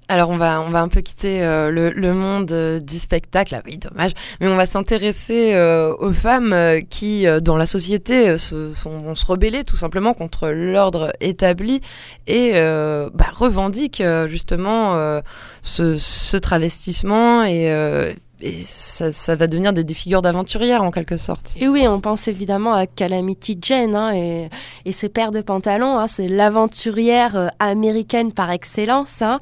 [0.08, 3.62] Alors on va on va un peu quitter euh, le, monde euh, du spectacle, ah
[3.64, 5.54] oui dommage, mais on va s'intéresser
[5.98, 11.80] aux femmes qui dans la société vont se rebeller tout simplement contre l'ordre établi
[12.26, 15.20] et bah, revendiquent justement
[15.62, 21.52] ce, ce travestissement et, et ça, ça va devenir des, figures d'aventurières en quelque sorte.
[21.56, 24.48] Et oui, on pense évidemment à Calamity Jane hein, et,
[24.84, 25.98] et ses paires de pantalons.
[25.98, 29.22] Hein, c'est l'aventurière euh, américaine par excellence.
[29.22, 29.38] Hein.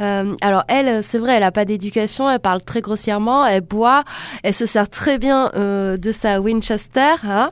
[0.00, 4.04] Euh, alors elle, c'est vrai, elle a pas d'éducation, elle parle très grossièrement, elle boit,
[4.42, 7.50] elle se sert très bien euh, de sa Winchester, hein,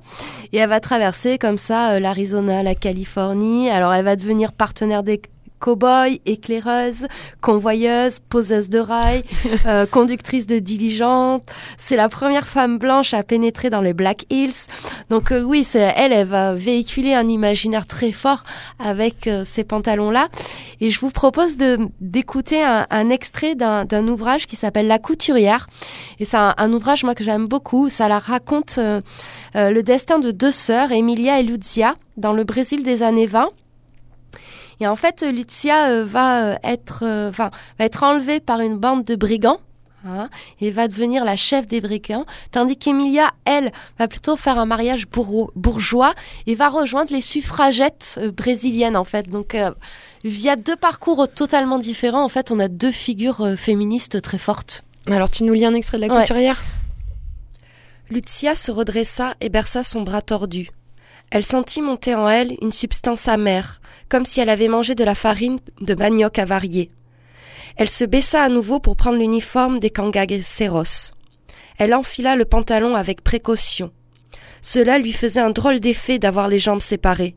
[0.53, 3.71] et elle va traverser comme ça euh, l'Arizona, la Californie.
[3.71, 5.21] Alors elle va devenir partenaire des
[5.61, 7.07] cow-boy, éclaireuse,
[7.40, 9.23] convoyeuse, poseuse de rails,
[9.66, 11.42] euh, conductrice de diligente.
[11.77, 14.66] C'est la première femme blanche à pénétrer dans les Black Hills.
[15.11, 18.44] Donc euh, oui, c'est elle, elle va véhiculer un imaginaire très fort
[18.79, 20.29] avec euh, ces pantalons-là.
[20.81, 24.99] Et je vous propose de d'écouter un, un extrait d'un d'un ouvrage qui s'appelle La
[24.99, 25.66] couturière.
[26.18, 27.88] Et c'est un, un ouvrage moi que j'aime beaucoup.
[27.88, 29.01] Ça la raconte euh,
[29.57, 33.51] euh, le destin de deux sœurs, Emilia et Lucia, dans le Brésil des années 20.
[34.81, 38.77] Et en fait, Lucia euh, va euh, être, euh, enfin, va être enlevée par une
[38.79, 39.61] bande de brigands.
[40.07, 40.29] hein,
[40.61, 45.07] et va devenir la chef des brigands, tandis qu'Emilia, elle, va plutôt faire un mariage
[45.09, 46.14] bourgeois
[46.47, 49.29] et va rejoindre les suffragettes euh, brésiliennes en fait.
[49.29, 49.73] Donc, euh,
[50.23, 54.85] via deux parcours totalement différents, en fait, on a deux figures euh, féministes très fortes.
[55.09, 56.21] Alors tu nous lis un extrait de la Ouais.
[56.21, 56.62] couturière?
[58.09, 60.71] Lucia se redressa et berça son bras tordu.
[61.31, 65.14] Elle sentit monter en elle une substance amère, comme si elle avait mangé de la
[65.14, 66.91] farine de manioc avarié.
[67.77, 71.12] Elle se baissa à nouveau pour prendre l'uniforme des cangageceros.
[71.79, 73.93] Elle enfila le pantalon avec précaution.
[74.62, 77.37] Cela lui faisait un drôle d'effet d'avoir les jambes séparées.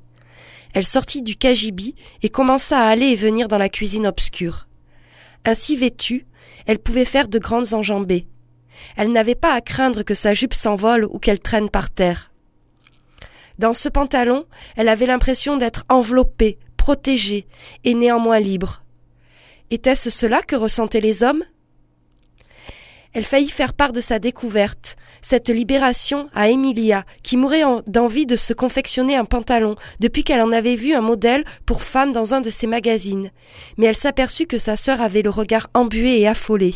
[0.74, 4.68] Elle sortit du cagibi et commença à aller et venir dans la cuisine obscure.
[5.46, 6.26] Ainsi vêtue,
[6.66, 8.26] elle pouvait faire de grandes enjambées.
[8.96, 12.31] Elle n'avait pas à craindre que sa jupe s'envole ou qu'elle traîne par terre.
[13.62, 14.46] Dans ce pantalon,
[14.76, 17.46] elle avait l'impression d'être enveloppée, protégée
[17.84, 18.82] et néanmoins libre.
[19.70, 21.44] Était-ce cela que ressentaient les hommes?
[23.14, 28.26] Elle faillit faire part de sa découverte, cette libération à Emilia, qui mourait en- d'envie
[28.26, 32.34] de se confectionner un pantalon depuis qu'elle en avait vu un modèle pour femme dans
[32.34, 33.30] un de ses magazines.
[33.78, 36.74] Mais elle s'aperçut que sa sœur avait le regard embué et affolé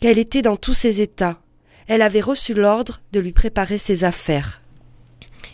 [0.00, 1.38] qu'elle était dans tous ses états.
[1.86, 4.59] Elle avait reçu l'ordre de lui préparer ses affaires.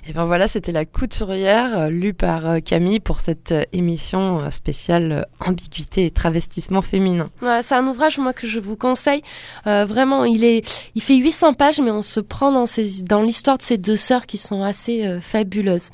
[0.09, 4.49] Et ben voilà, c'était la couturière euh, lue par euh, Camille pour cette euh, émission
[4.53, 7.29] spéciale ambiguïté et travestissement féminin.
[7.42, 9.23] Ouais, c'est un ouvrage moi que je vous conseille.
[9.66, 10.64] Euh, vraiment, il est,
[10.95, 13.97] il fait 800 pages, mais on se prend dans ces, dans l'histoire de ces deux
[13.97, 15.90] sœurs qui sont assez euh, fabuleuses.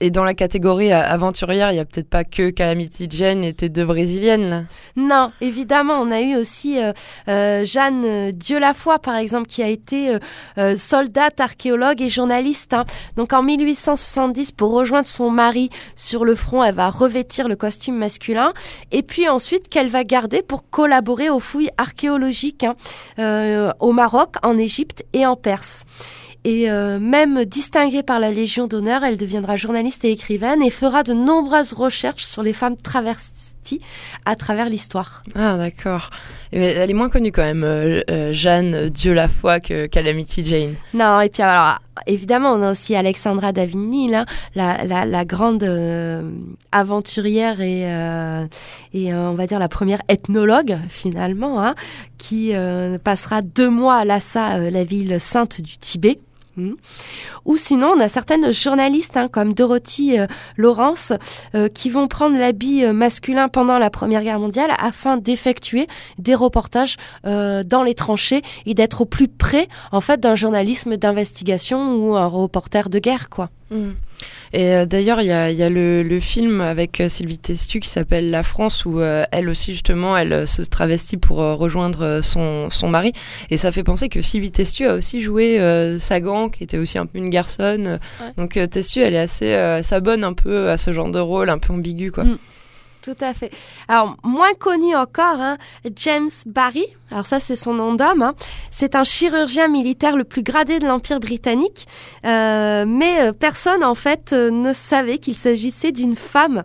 [0.00, 3.68] Et dans la catégorie aventurière, il y a peut-être pas que Calamity Jane et tes
[3.68, 4.62] deux brésiliennes là.
[4.96, 10.16] Non, évidemment, on a eu aussi euh, Jeanne euh, Dieulafoy, par exemple, qui a été
[10.76, 12.72] soldate, archéologue et journaliste.
[12.74, 12.84] hein.
[13.16, 17.96] Donc en 1870, pour rejoindre son mari sur le front, elle va revêtir le costume
[17.96, 18.52] masculin.
[18.92, 22.74] Et puis ensuite, qu'elle va garder pour collaborer aux fouilles archéologiques hein,
[23.18, 25.84] euh, au Maroc, en Égypte et en Perse.
[26.44, 31.02] Et euh, même distinguée par la Légion d'honneur, elle deviendra journaliste et écrivaine et fera
[31.02, 32.76] de nombreuses recherches sur les femmes
[34.24, 35.22] à travers l'histoire.
[35.34, 36.10] Ah d'accord.
[36.52, 39.86] Et mais elle est moins connue quand même, euh, euh, Jeanne Dieu la foi que
[39.86, 40.74] Calamity Jane.
[40.94, 45.62] Non, et puis alors, évidemment, on a aussi Alexandra Davigny, là, la, la, la grande
[45.62, 46.22] euh,
[46.72, 47.82] aventurière et,
[48.92, 51.74] et on va dire la première ethnologue, finalement, hein,
[52.18, 52.52] qui
[53.04, 56.18] passera deux mois à Lhasa, la ville sainte du Tibet.
[56.60, 56.74] Hmm.
[57.46, 61.12] Ou sinon, on a certaines journalistes hein, comme Dorothy euh, Lawrence
[61.54, 65.86] euh, qui vont prendre l'habit euh, masculin pendant la Première Guerre mondiale afin d'effectuer
[66.18, 71.94] des reportages dans les tranchées et d'être au plus près en fait d'un journalisme d'investigation
[71.94, 73.50] ou un reporter de guerre quoi.
[74.52, 77.38] Et euh, d'ailleurs, il y a, il y a le, le film avec euh, Sylvie
[77.38, 81.54] Testu qui s'appelle La France, où euh, elle aussi justement, elle se travestit pour euh,
[81.54, 83.12] rejoindre son, son mari.
[83.50, 85.58] Et ça fait penser que Sylvie Testu a aussi joué
[85.98, 87.98] Sagan, qui était aussi un peu une garçonne.
[88.20, 88.32] Ouais.
[88.36, 91.72] Donc Testu, elle est assez, s'abonne un peu à ce genre de rôle, un peu
[91.72, 92.24] ambigu, quoi.
[92.24, 92.38] Mm.
[93.02, 93.50] Tout à fait.
[93.88, 95.56] Alors, moins connu encore, hein,
[95.96, 98.34] James Barry, alors ça c'est son nom d'homme, hein.
[98.70, 101.86] c'est un chirurgien militaire le plus gradé de l'Empire britannique,
[102.26, 106.62] euh, mais euh, personne en fait euh, ne savait qu'il s'agissait d'une femme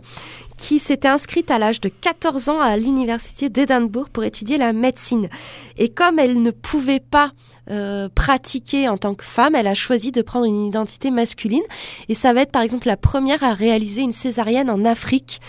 [0.56, 5.28] qui s'était inscrite à l'âge de 14 ans à l'université d'Édimbourg pour étudier la médecine.
[5.76, 7.32] Et comme elle ne pouvait pas
[7.70, 11.62] euh, pratiquer en tant que femme, elle a choisi de prendre une identité masculine.
[12.08, 15.40] Et ça va être par exemple la première à réaliser une césarienne en Afrique.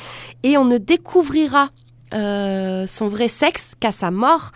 [0.43, 1.72] Et on ne découvrira
[2.13, 4.52] euh, son vrai sexe qu'à sa mort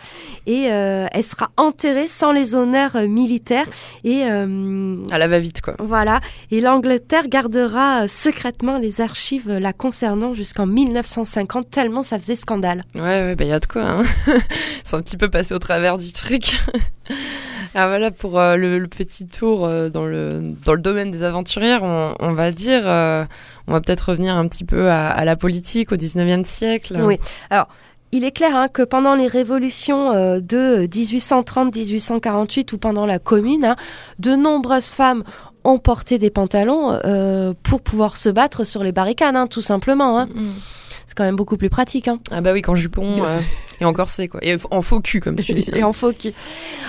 [0.47, 3.65] et euh, elle sera enterrée sans les honneurs euh, militaires
[4.03, 5.75] et euh, À la va-vite, quoi.
[5.79, 12.83] voilà et l'Angleterre gardera secrètement les archives la concernant jusqu'en 1950 tellement ça faisait scandale.
[12.95, 13.81] Ouais, ouais, bah y a de quoi.
[13.83, 14.03] Hein.
[14.85, 16.57] Sont un petit peu passés au travers du truc.
[17.73, 19.59] Ah voilà pour le, le petit tour
[19.91, 22.83] dans le dans le domaine des aventurières, on, on va dire,
[23.67, 26.99] on va peut-être revenir un petit peu à, à la politique au 19e siècle.
[27.01, 27.19] Oui.
[27.49, 27.67] Alors,
[28.11, 33.65] il est clair hein, que pendant les révolutions euh, de 1830-1848 ou pendant la Commune,
[33.65, 33.75] hein,
[34.19, 35.23] de nombreuses femmes
[35.63, 40.19] ont porté des pantalons euh, pour pouvoir se battre sur les barricades, hein, tout simplement.
[40.19, 40.27] Hein.
[41.11, 42.07] C'est quand même beaucoup plus pratique.
[42.07, 42.21] Hein.
[42.31, 43.41] Ah bah oui, qu'en jupon euh,
[43.81, 44.39] et en corset, quoi.
[44.41, 45.65] Et en faux cul, comme tu dis.
[45.73, 46.31] et en faux cul.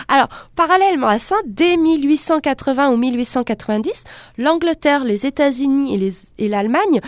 [0.06, 4.04] Alors, parallèlement à ça, dès 1880 ou 1890,
[4.38, 7.00] l'Angleterre, les États-Unis et l'Allemagne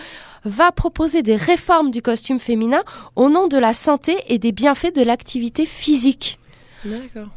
[0.43, 2.83] va proposer des réformes du costume féminin
[3.15, 6.37] au nom de la santé et des bienfaits de l'activité physique.
[6.83, 7.29] D'accord.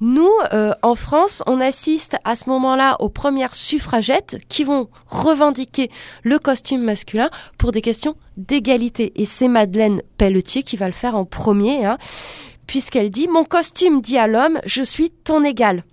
[0.00, 5.90] Nous, euh, en France, on assiste à ce moment-là aux premières suffragettes qui vont revendiquer
[6.22, 9.12] le costume masculin pour des questions d'égalité.
[9.16, 11.98] Et c'est Madeleine Pelletier qui va le faire en premier, hein,
[12.66, 15.84] puisqu'elle dit Mon costume dit à l'homme, je suis ton égal.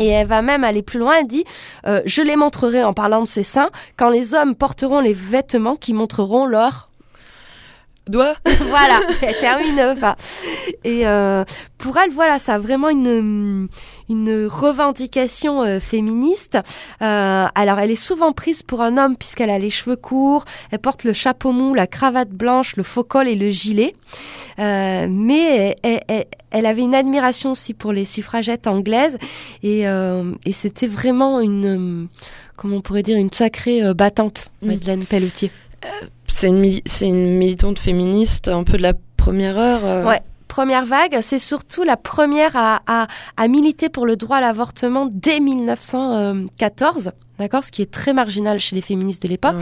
[0.00, 1.44] Et elle va même aller plus loin, elle dit
[1.86, 5.76] euh, Je les montrerai en parlant de ses seins quand les hommes porteront les vêtements
[5.76, 6.90] qui montreront leur
[8.08, 8.34] doigt.
[8.68, 10.16] voilà, elle termine pas.
[10.84, 11.44] Et euh,
[11.78, 13.68] pour elle, voilà, ça a vraiment une
[14.08, 16.58] une revendication euh, féministe.
[17.02, 20.78] Euh, alors, elle est souvent prise pour un homme puisqu'elle a les cheveux courts, elle
[20.78, 23.94] porte le chapeau mou, la cravate blanche, le faux col et le gilet.
[24.58, 29.18] Euh, mais elle, elle, avait une admiration aussi pour les suffragettes anglaises
[29.62, 32.08] et, euh, et c'était vraiment une,
[32.56, 34.66] comment on pourrait dire, une sacrée battante, mm.
[34.66, 35.50] Madeleine Pelletier.
[36.26, 39.84] C'est une, militante féministe un peu de la première heure.
[39.84, 40.04] Euh.
[40.04, 40.20] Ouais.
[40.48, 45.06] Première vague, c'est surtout la première à, à, à, militer pour le droit à l'avortement
[45.10, 49.56] dès 1914, d'accord, ce qui est très marginal chez les féministes de l'époque.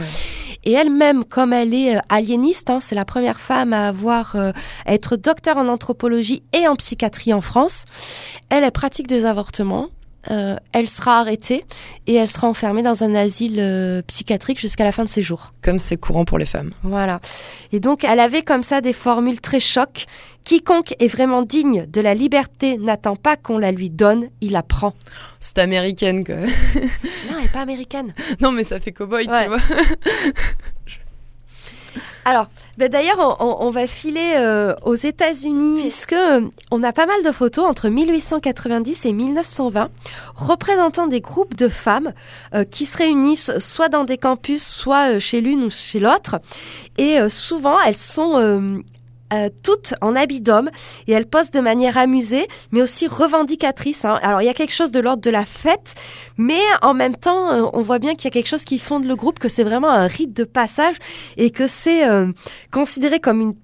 [0.63, 4.51] Et elle-même, comme elle est euh, aliéniste, hein, c'est la première femme à avoir euh,
[4.85, 7.85] à être docteur en anthropologie et en psychiatrie en France.
[8.49, 9.89] Elle, elle pratique des avortements.
[10.31, 11.65] Euh, elle sera arrêtée
[12.07, 15.53] et elle sera enfermée dans un asile euh, psychiatrique jusqu'à la fin de ses jours.
[15.61, 16.71] Comme c'est courant pour les femmes.
[16.83, 17.19] Voilà.
[17.71, 20.05] Et donc, elle avait comme ça des formules très chocs.
[20.43, 24.63] Quiconque est vraiment digne de la liberté n'attend pas qu'on la lui donne, il la
[24.63, 24.93] prend.
[25.39, 26.35] C'est américaine, quoi.
[26.35, 26.47] non,
[27.37, 28.13] elle n'est pas américaine.
[28.41, 29.57] Non, mais ça fait cowboy, tu vois.
[32.27, 32.47] Alors,
[32.79, 37.31] ben d'ailleurs, on, va filer euh, aux États-Unis puisque euh, on a pas mal de
[37.31, 39.89] photos entre 1890 et 1920
[40.35, 42.13] représentant des groupes de femmes
[42.55, 46.37] euh, qui se réunissent soit dans des campus, soit chez l'une ou chez l'autre.
[46.97, 48.81] Et souvent, elles sont
[49.33, 50.69] euh, toutes en habit d'homme
[51.07, 54.05] et elles posent de manière amusée mais aussi revendicatrice.
[54.05, 54.19] Hein.
[54.21, 55.95] Alors il y a quelque chose de l'ordre de la fête
[56.37, 59.05] mais en même temps euh, on voit bien qu'il y a quelque chose qui fonde
[59.05, 60.97] le groupe, que c'est vraiment un rite de passage
[61.37, 62.31] et que c'est euh,
[62.71, 63.55] considéré comme une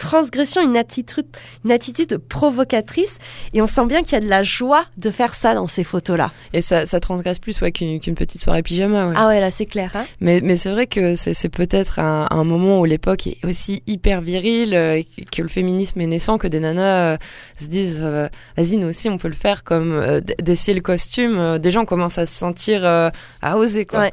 [0.00, 1.26] transgression, une attitude,
[1.64, 3.18] une attitude provocatrice.
[3.54, 5.84] Et on sent bien qu'il y a de la joie de faire ça dans ces
[5.84, 6.32] photos-là.
[6.52, 9.08] Et ça, ça transgresse plus ouais, qu'une petite soirée pyjama.
[9.08, 9.14] Ouais.
[9.16, 9.92] Ah ouais, là c'est clair.
[9.94, 13.82] Hein mais mais c'est vrai que c'est peut-être un, un, moment où l'époque est aussi
[13.86, 17.16] hyper virile, euh, que le féminisme est naissant, que des nanas euh,
[17.58, 21.58] se disent euh, vas-y nous aussi on peut le faire comme d'essayer le costume.
[21.58, 24.00] des gens commencent à se sentir à oser quoi.
[24.00, 24.12] Ouais.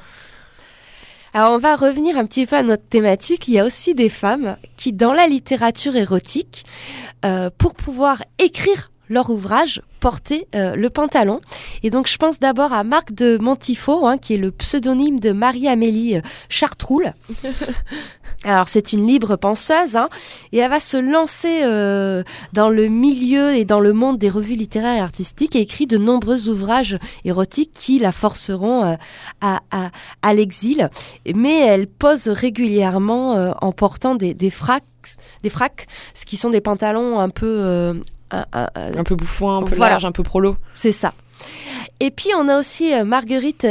[1.33, 3.47] Alors on va revenir un petit peu à notre thématique.
[3.47, 6.65] Il y a aussi des femmes qui, dans la littérature érotique,
[7.25, 11.41] euh, pour pouvoir écrire leur ouvrage, portaient euh, le pantalon.
[11.83, 15.33] Et donc je pense d'abord à Marc de Montifaux, hein, qui est le pseudonyme de
[15.33, 17.13] Marie-Amélie euh, Chartroul.
[18.45, 20.07] Alors c'est une libre penseuse hein,
[20.53, 24.55] et elle va se lancer euh, dans le milieu et dans le monde des revues
[24.55, 28.95] littéraires et artistiques et écrit de nombreux ouvrages érotiques qui la forceront euh,
[29.41, 29.89] à, à,
[30.21, 30.89] à l'exil.
[31.35, 34.83] Mais elle pose régulièrement euh, en portant des, des fracs,
[35.43, 37.93] des fracs, ce qui sont des pantalons un peu
[38.31, 40.55] un, un, peu bouffon, un peu large, un peu prolo.
[40.73, 41.13] C'est ça.
[41.99, 43.67] Et puis on a aussi Marguerite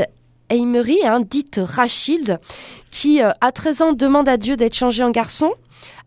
[0.48, 2.38] Aimery, hein, dite Rachilde,
[2.90, 5.52] qui euh, à 13 ans demande à Dieu d'être changé en garçon.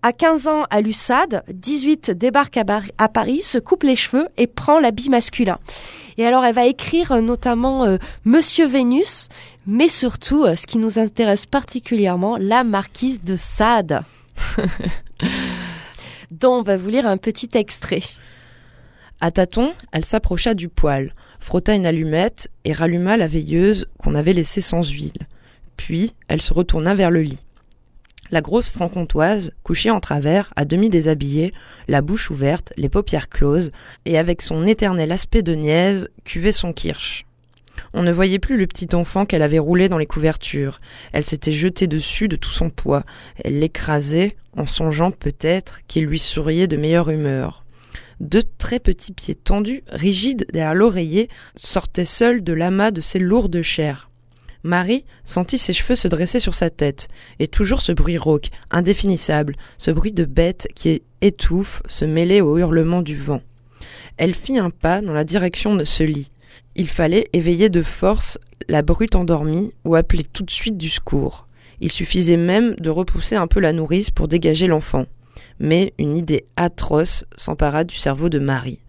[0.02, 4.80] À 15 ans, à l'USAD, 18 débarque à, Paris, se coupe les cheveux et prend
[4.80, 5.60] l'habit masculin.
[6.18, 9.28] Et alors, elle va écrire euh, notamment euh, Monsieur Vénus,
[9.68, 14.04] mais surtout, ce qui nous intéresse particulièrement, la marquise de Sade,
[16.32, 18.02] dont on va vous lire un petit extrait.
[19.22, 24.34] À tâtons, elle s'approcha du poêle frotta une allumette et ralluma la veilleuse qu'on avait
[24.34, 25.28] laissée sans huile.
[25.78, 27.44] Puis elle se retourna vers le lit.
[28.32, 31.52] La grosse franc-comtoise, couchée en travers, à demi déshabillée,
[31.88, 33.72] la bouche ouverte, les paupières closes,
[34.06, 37.26] et avec son éternel aspect de niaise, cuvait son kirsch.
[37.94, 40.80] On ne voyait plus le petit enfant qu'elle avait roulé dans les couvertures.
[41.12, 43.04] Elle s'était jetée dessus de tout son poids.
[43.44, 47.64] Elle l'écrasait, en songeant peut-être qu'il lui souriait de meilleure humeur.
[48.20, 53.62] Deux très petits pieds tendus, rigides derrière l'oreiller, sortaient seuls de l'amas de ses lourdes
[53.62, 54.10] chairs.
[54.64, 57.08] Marie sentit ses cheveux se dresser sur sa tête,
[57.40, 62.58] et toujours ce bruit rauque, indéfinissable, ce bruit de bête qui étouffe, se mêlait au
[62.58, 63.42] hurlement du vent.
[64.18, 66.32] Elle fit un pas dans la direction de ce lit.
[66.76, 71.48] Il fallait éveiller de force la brute endormie ou appeler tout de suite du secours.
[71.80, 75.06] Il suffisait même de repousser un peu la nourrice pour dégager l'enfant.
[75.60, 78.80] Mais une idée atroce s'empara du cerveau de Marie.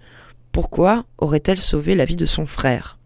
[0.53, 2.99] Pourquoi aurait-elle sauvé la vie de son frère?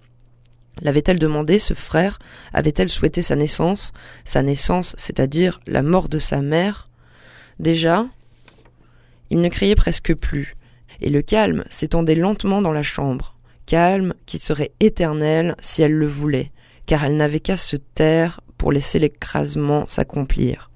[0.83, 2.19] L'avait-elle demandé, ce frère?
[2.53, 3.93] Avait-elle souhaité sa naissance?
[4.25, 6.89] Sa naissance, c'est-à-dire la mort de sa mère?
[7.61, 8.07] Déjà,
[9.31, 10.57] il ne criait presque plus,
[11.01, 13.37] et le calme s'étendait lentement dans la chambre,
[13.67, 16.51] calme qui serait éternel si elle le voulait,
[16.87, 20.71] car elle n'avait qu'à se taire pour laisser l'écrasement s'accomplir.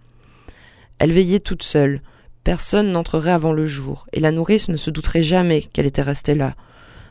[0.98, 2.02] Elle veillait toute seule,
[2.44, 6.34] personne n'entrerait avant le jour, et la nourrice ne se douterait jamais qu'elle était restée
[6.34, 6.54] là.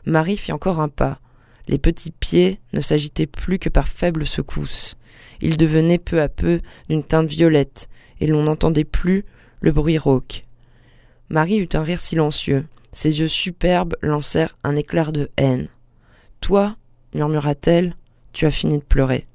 [0.06, 1.20] Marie fit encore un pas.
[1.66, 4.96] Les petits pieds ne s'agitaient plus que par faibles secousses.
[5.40, 7.88] Ils devenaient peu à peu d'une teinte violette,
[8.20, 9.24] et l'on n'entendait plus
[9.60, 10.44] le bruit rauque.
[11.28, 12.66] Marie eut un rire silencieux.
[12.92, 15.68] Ses yeux superbes lancèrent un éclair de haine.
[16.40, 16.76] Toi,
[17.14, 17.94] murmura-t-elle,
[18.32, 19.26] tu as fini de pleurer.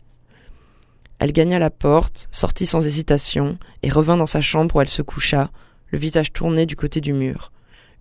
[1.20, 5.02] Elle gagna la porte, sortit sans hésitation, et revint dans sa chambre où elle se
[5.02, 5.52] coucha,
[5.94, 7.52] le visage tourné du côté du mur.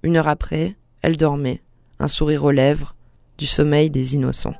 [0.02, 1.60] Une heure après, elle dormait,
[2.00, 2.96] un sourire aux lèvres,
[3.36, 4.54] du sommeil des innocents.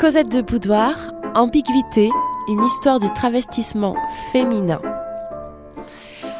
[0.00, 2.10] Cosette de Boudoir, Ambiguïté,
[2.48, 3.94] une histoire du travestissement
[4.32, 4.80] féminin.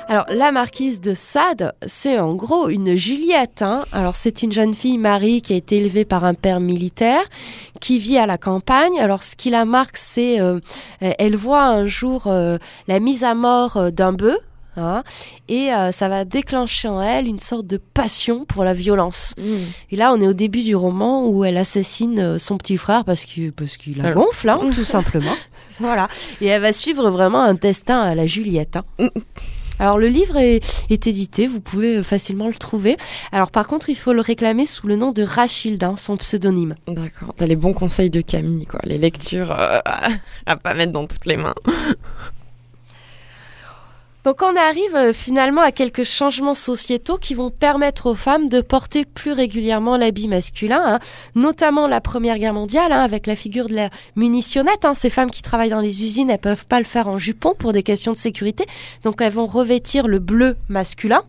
[0.09, 3.63] Alors, la marquise de Sade, c'est en gros une Juliette.
[3.63, 3.85] Hein.
[3.93, 7.23] Alors, c'est une jeune fille, Marie, qui a été élevée par un père militaire,
[7.81, 8.99] qui vit à la campagne.
[9.01, 10.59] Alors, ce qui la marque, c'est euh,
[11.01, 14.39] elle voit un jour euh, la mise à mort euh, d'un bœuf.
[14.77, 15.03] Hein,
[15.49, 19.35] et ça va déclencher en elle une sorte de passion pour la violence.
[19.39, 19.43] Mmh.
[19.93, 23.25] Et là, on est au début du roman où elle assassine son petit frère parce
[23.25, 25.35] que parce qu'il la gonfle, hein, tout simplement.
[25.81, 26.09] voilà.
[26.41, 28.77] Et elle va suivre vraiment un destin à la Juliette.
[28.77, 28.85] Hein.
[28.99, 29.09] Mmh.
[29.79, 32.97] Alors le livre est, édité, vous pouvez euh, facilement le trouver.
[33.31, 36.77] Alors par contre, il faut le réclamer sous le nom de Rachilde, hein, son pseudonyme.
[36.89, 38.81] D'accord, t'as les bons conseils de Camille, quoi.
[38.85, 39.81] Les lectures euh,
[40.47, 41.55] à pas mettre dans toutes les mains.
[44.27, 48.61] Donc on arrive euh, finalement à quelques changements sociétaux qui vont permettre aux femmes de
[48.61, 50.99] porter plus régulièrement l'habit masculin, hein.
[51.37, 54.85] notamment la Première Guerre mondiale hein, avec la figure de la munitionnette.
[54.85, 54.95] Hein.
[54.95, 57.73] Ces femmes qui travaillent dans les usines, elles peuvent pas le faire en jupon pour
[57.73, 58.67] des questions de sécurité,
[59.05, 61.23] donc elles vont revêtir le bleu masculin.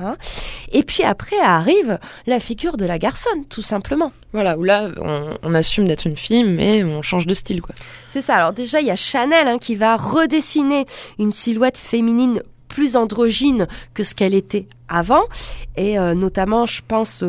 [0.00, 0.16] Hein.
[0.72, 4.12] Et puis après arrive la figure de la garçonne, tout simplement.
[4.32, 4.90] Voilà, où là,
[5.42, 7.74] on, assume d'être une fille, mais on change de style, quoi.
[8.08, 8.36] C'est ça.
[8.36, 10.86] Alors déjà, il y a Chanel hein, qui va redessiner
[11.18, 12.42] une silhouette féminine
[12.76, 15.22] plus androgyne que ce qu'elle était avant.
[15.78, 17.24] Et euh, notamment, je pense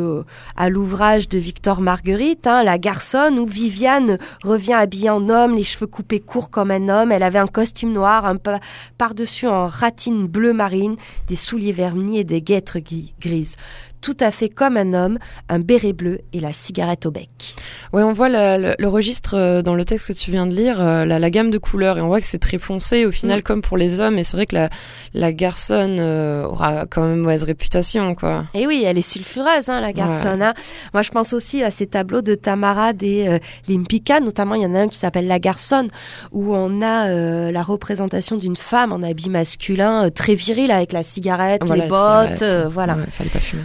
[0.57, 5.63] à l'ouvrage de Victor Marguerite, hein, La garçonne, où Viviane revient habillée en homme, les
[5.63, 7.13] cheveux coupés courts comme un homme.
[7.13, 8.51] Elle avait un costume noir, un peu
[8.97, 10.97] par-dessus en ratine bleu marine,
[11.29, 12.79] des souliers vernis et des guêtres
[13.21, 13.55] grises
[14.01, 15.19] tout à fait comme un homme,
[15.49, 17.55] un béret bleu et la cigarette au bec.
[17.93, 21.05] Oui, on voit le, registre euh, dans le texte que tu viens de lire, euh,
[21.05, 23.43] la, gamme de couleurs, et on voit que c'est très foncé au final, mm.
[23.43, 24.17] comme pour les hommes.
[24.17, 24.69] Et c'est vrai que la,
[25.13, 28.45] la garçonne euh, aura quand même mauvaise réputation, quoi.
[28.53, 30.41] Et oui, elle est sulfureuse, hein, la garçonne.
[30.41, 30.53] Hein.
[30.93, 33.27] Moi, je pense aussi à ces tableaux de Tamara et
[33.67, 35.89] Limpika, notamment il y en a un qui s'appelle La garçonne,
[36.31, 41.67] où on a la représentation d'une femme en habit masculin très viril avec la cigarette,
[41.69, 42.97] les bottes, voilà.
[43.11, 43.63] fallait pas fumer.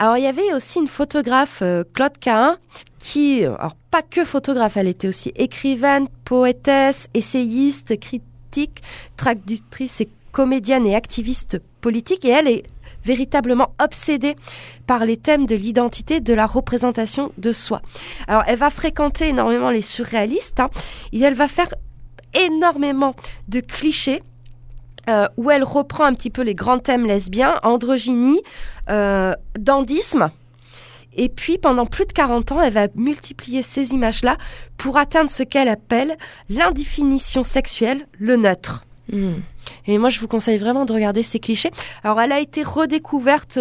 [0.00, 2.56] Alors il y avait aussi une photographe, euh, Claude Cahin,
[2.98, 8.80] qui, alors pas que photographe, elle était aussi écrivaine, poétesse, essayiste, critique,
[9.18, 12.24] traductrice et comédienne et activiste politique.
[12.24, 12.62] Et elle est
[13.04, 14.36] véritablement obsédée
[14.86, 17.82] par les thèmes de l'identité, de la représentation de soi.
[18.26, 20.70] Alors elle va fréquenter énormément les surréalistes hein,
[21.12, 21.68] et elle va faire
[22.32, 23.14] énormément
[23.48, 24.22] de clichés
[25.08, 28.42] euh, où elle reprend un petit peu les grands thèmes lesbiens, androgynie,
[28.88, 30.30] euh, dandisme.
[31.14, 34.36] Et puis, pendant plus de 40 ans, elle va multiplier ces images-là
[34.76, 36.16] pour atteindre ce qu'elle appelle
[36.48, 38.84] l'indéfinition sexuelle, le neutre.
[39.86, 41.70] Et moi, je vous conseille vraiment de regarder ces clichés.
[42.04, 43.58] Alors, elle a été redécouverte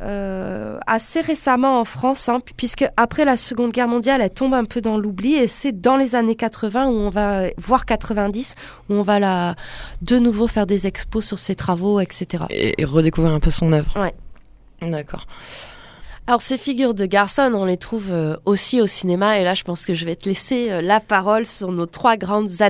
[0.00, 4.64] euh, assez récemment en France, hein, puisque après la Seconde Guerre mondiale, elle tombe un
[4.64, 5.34] peu dans l'oubli.
[5.34, 8.54] Et c'est dans les années 80 où on va voir 90
[8.88, 9.54] où on va la
[10.02, 12.44] de nouveau faire des expos sur ses travaux, etc.
[12.50, 13.98] Et, redécouvrir un peu son œuvre.
[14.00, 14.14] Ouais.
[14.82, 15.26] D'accord.
[16.28, 19.62] Alors ces figures de garçons, on les trouve euh, aussi au cinéma et là je
[19.62, 22.62] pense que je vais te laisser euh, la parole sur nos trois grandes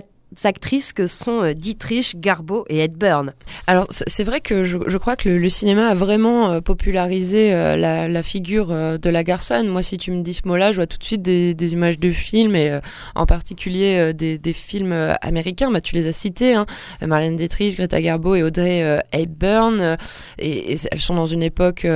[0.45, 3.33] actrices que sont euh, Dietrich, Garbo et Byrne.
[3.67, 7.77] Alors c'est vrai que je, je, crois que le, cinéma a vraiment euh, popularisé euh,
[7.77, 9.69] la, la, figure de la garçonne.
[9.69, 11.99] Moi, si tu me dis ce mot-là, je vois tout de suite des, des images
[11.99, 12.81] de films et
[13.15, 15.71] en particulier des, des, films américains.
[15.71, 16.67] Bah, tu les as cités, hein.
[17.01, 19.97] Marlène Dietrich, Greta Garbo et Audrey Hepburn.
[20.39, 21.87] Et, et, elles sont dans une époque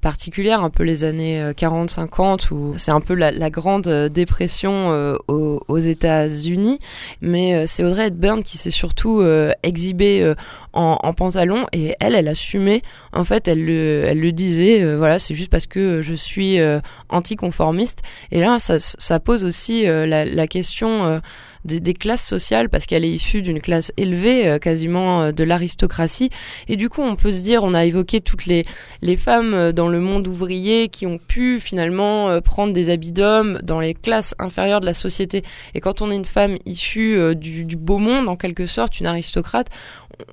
[0.00, 5.78] particulière, un peu les années 40-50 où c'est un peu la, grande dépression aux, aux
[5.78, 6.78] États-Unis.
[7.20, 9.22] Mais c'est Audrey Hepburn qui s'est surtout
[9.62, 10.34] exhibée
[10.72, 12.82] en, en, pantalon et elle, elle assumait.
[13.12, 14.94] En fait, elle le, elle le disait.
[14.96, 16.58] voilà, c'est juste parce que je suis
[17.08, 18.02] anticonformiste.
[18.30, 21.20] Et là, ça, pose aussi la, la, question
[21.64, 26.30] des, classes sociales parce qu'elle est issue d'une classe élevée, euh, quasiment euh, de l'aristocratie.
[26.68, 28.64] Et du coup, on peut se dire, on a évoqué toutes les,
[29.02, 33.58] les femmes euh, dans le monde ouvrier qui ont pu finalement prendre des habits d'hommes
[33.62, 35.42] dans les classes inférieures de la société.
[35.74, 39.68] Et quand on est une femme issue du beau monde, en quelque sorte, une aristocrate,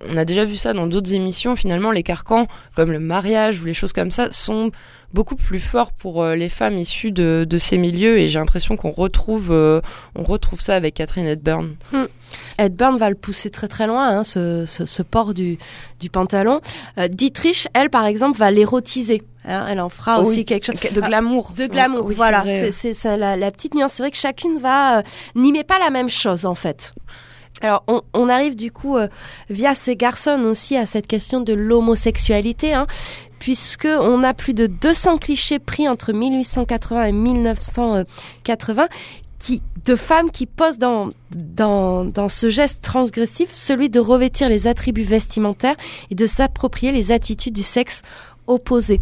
[0.10, 1.56] on a déjà vu ça dans d'autres émissions.
[1.56, 4.72] Finalement, les carcans, comme le mariage ou les choses comme ça, sont
[5.14, 8.76] beaucoup plus fort pour euh, les femmes issues de, de ces milieux et j'ai l'impression
[8.76, 9.80] qu'on retrouve euh,
[10.16, 11.76] on retrouve ça avec Catherine Hepburn.
[11.94, 12.06] Hmm.
[12.58, 15.58] Hepburn va le pousser très très loin hein, ce, ce, ce, port du,
[16.00, 16.60] du pantalon.
[16.98, 19.24] Euh, Dietrich, elle par exemple, va l'érotiser.
[19.46, 21.54] Hein, elle en fera aussi quelque chose de glamour.
[21.56, 22.44] de glamour, oui, voilà.
[22.72, 23.94] C'est la, la, petite nuance.
[23.94, 25.04] C'est vrai que chacune va
[25.36, 26.92] n'y met pas la même chose en fait.
[27.62, 27.84] Alors,
[28.14, 28.98] on, arrive du coup
[29.50, 32.86] via ces garçons aussi à cette question de l'homosexualité, hein,
[33.40, 38.88] puisque on a plus de 200 clichés pris entre 1880 et 1980
[39.40, 44.68] qui, de femmes qui posent dans, dans, dans ce geste transgressif celui de revêtir les
[44.68, 45.76] attributs vestimentaires
[46.10, 48.02] et de s'approprier les attitudes du sexe
[48.48, 49.00] opposé.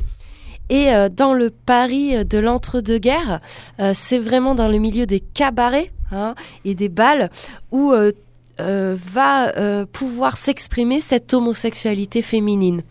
[0.70, 3.40] Et euh, dans le Paris de l'entre-deux-guerres,
[3.80, 6.34] euh, c'est vraiment dans le milieu des cabarets hein,
[6.66, 7.30] et des balles
[7.72, 8.12] où euh,
[8.60, 12.84] va pouvoir s'exprimer cette homosexualité féminine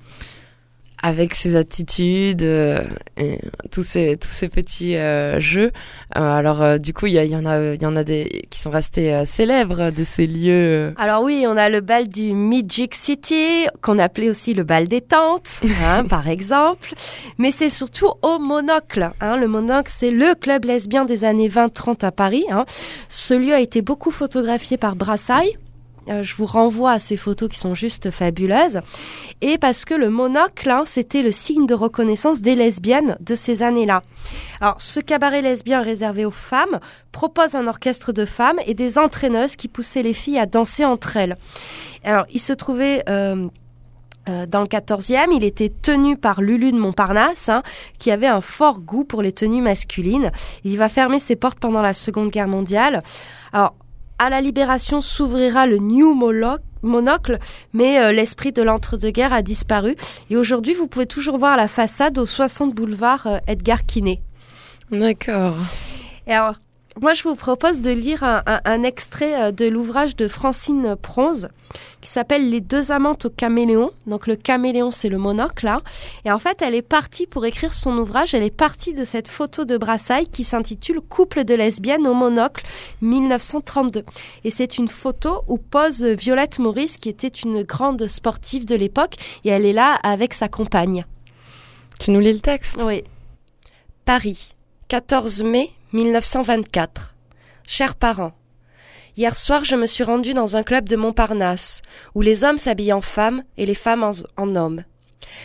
[1.05, 2.83] avec ses attitudes euh,
[3.19, 3.39] et
[3.71, 5.71] tous ces tous ces petits euh, jeux.
[6.17, 8.59] Euh, alors du coup, il y, y, en a il y en a des qui
[8.59, 10.95] sont restés célèbres de ces lieux.
[10.97, 15.03] Alors oui, on a le bal du Magic City qu'on appelait aussi le bal des
[15.03, 16.95] tentes, hein, par exemple.
[17.37, 19.11] Mais c'est surtout au Monocle.
[19.21, 19.37] Hein.
[19.37, 22.47] Le Monocle, c'est le club lesbien des années 20-30 à Paris.
[22.51, 22.65] Hein.
[23.11, 25.64] Ce lieu a été beaucoup photographié par Brassailles euh,
[26.09, 28.81] je vous renvoie à ces photos qui sont juste fabuleuses.
[29.41, 33.63] Et parce que le monocle, hein, c'était le signe de reconnaissance des lesbiennes de ces
[33.63, 34.03] années-là.
[34.61, 36.81] Alors, ce cabaret lesbien réservé aux femmes
[37.13, 41.17] propose un orchestre de femmes et des entraîneuses qui poussaient les filles à danser entre
[41.17, 41.37] elles.
[42.05, 43.03] Alors, il se trouvait...
[43.09, 43.49] Euh,
[44.27, 47.63] euh, dans le 14e, il était tenu par Lulu de Montparnasse, hein,
[47.99, 50.33] qui avait un fort goût pour les tenues masculines.
[50.65, 53.03] Il va fermer ses portes pendant la Seconde Guerre mondiale.
[53.53, 53.75] Alors,
[54.19, 56.15] à la Libération s'ouvrira le New
[56.83, 57.39] Monocle,
[57.73, 59.97] mais euh, l'esprit de l'entre-deux-guerres a disparu.
[60.31, 64.21] Et aujourd'hui, vous pouvez toujours voir la façade au 60 boulevard euh, Edgar Quinet.
[64.91, 65.57] D'accord.
[66.27, 66.57] Et alors,
[67.01, 71.49] moi, je vous propose de lire un, extrait euh, de l'ouvrage de Francine Pronze
[72.01, 73.91] qui s'appelle Les deux amantes au caméléon.
[74.07, 75.65] Donc, le caméléon, c'est le monocle.
[75.65, 75.83] Là.
[76.25, 78.33] Et en fait, elle est partie pour écrire son ouvrage.
[78.33, 82.65] Elle est partie de cette photo de Brassailles qui s'intitule Couple de lesbiennes au monocle
[83.01, 84.05] 1932.
[84.45, 89.17] Et c'est une photo où pose Violette Maurice, qui était une grande sportive de l'époque.
[89.45, 91.05] Et elle est là avec sa compagne.
[91.99, 92.77] Tu nous lis le texte?
[92.85, 93.03] Oui.
[94.05, 94.55] Paris,
[94.89, 97.15] 14 mai 1924.
[97.65, 98.33] Chers parents,
[99.17, 101.83] hier soir je me suis rendue dans un club de Montparnasse,
[102.17, 104.83] où les hommes s'habillent en femmes et les femmes en, hommes.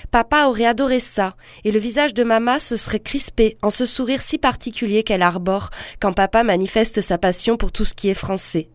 [0.09, 1.35] Papa aurait adoré ça,
[1.65, 5.69] et le visage de maman se serait crispé en ce sourire si particulier qu'elle arbore
[5.99, 8.69] quand papa manifeste sa passion pour tout ce qui est français.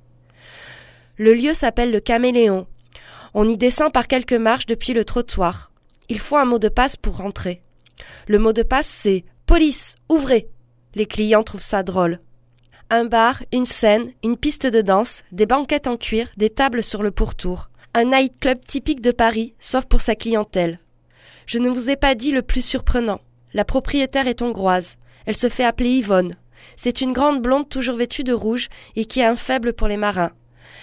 [1.17, 2.69] Le lieu s'appelle le Caméléon.
[3.35, 5.73] On y descend par quelques marches depuis le trottoir.
[6.09, 7.63] Il faut un mot de passe pour rentrer.
[8.29, 10.54] Le mot de passe c'est Police, ouvrez.
[10.95, 12.21] Les clients trouvent ça drôle.
[12.91, 17.03] Un bar, une scène, une piste de danse, des banquettes en cuir, des tables sur
[17.03, 17.71] le pourtour.
[17.95, 20.79] Un nightclub typique de Paris, sauf pour sa clientèle.
[21.47, 23.21] Je ne vous ai pas dit le plus surprenant.
[23.53, 24.97] La propriétaire est hongroise.
[25.27, 26.37] Elle se fait appeler Yvonne.
[26.77, 29.97] C'est une grande blonde toujours vêtue de rouge et qui a un faible pour les
[29.97, 30.33] marins.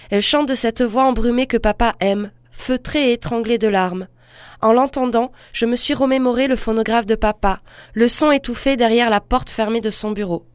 [0.10, 4.08] Elle chante de cette voix embrumée que papa aime, feutrée et étranglée de larmes.
[4.62, 7.62] En l'entendant, je me suis remémoré le phonographe de papa,
[7.94, 10.46] le son étouffé derrière la porte fermée de son bureau.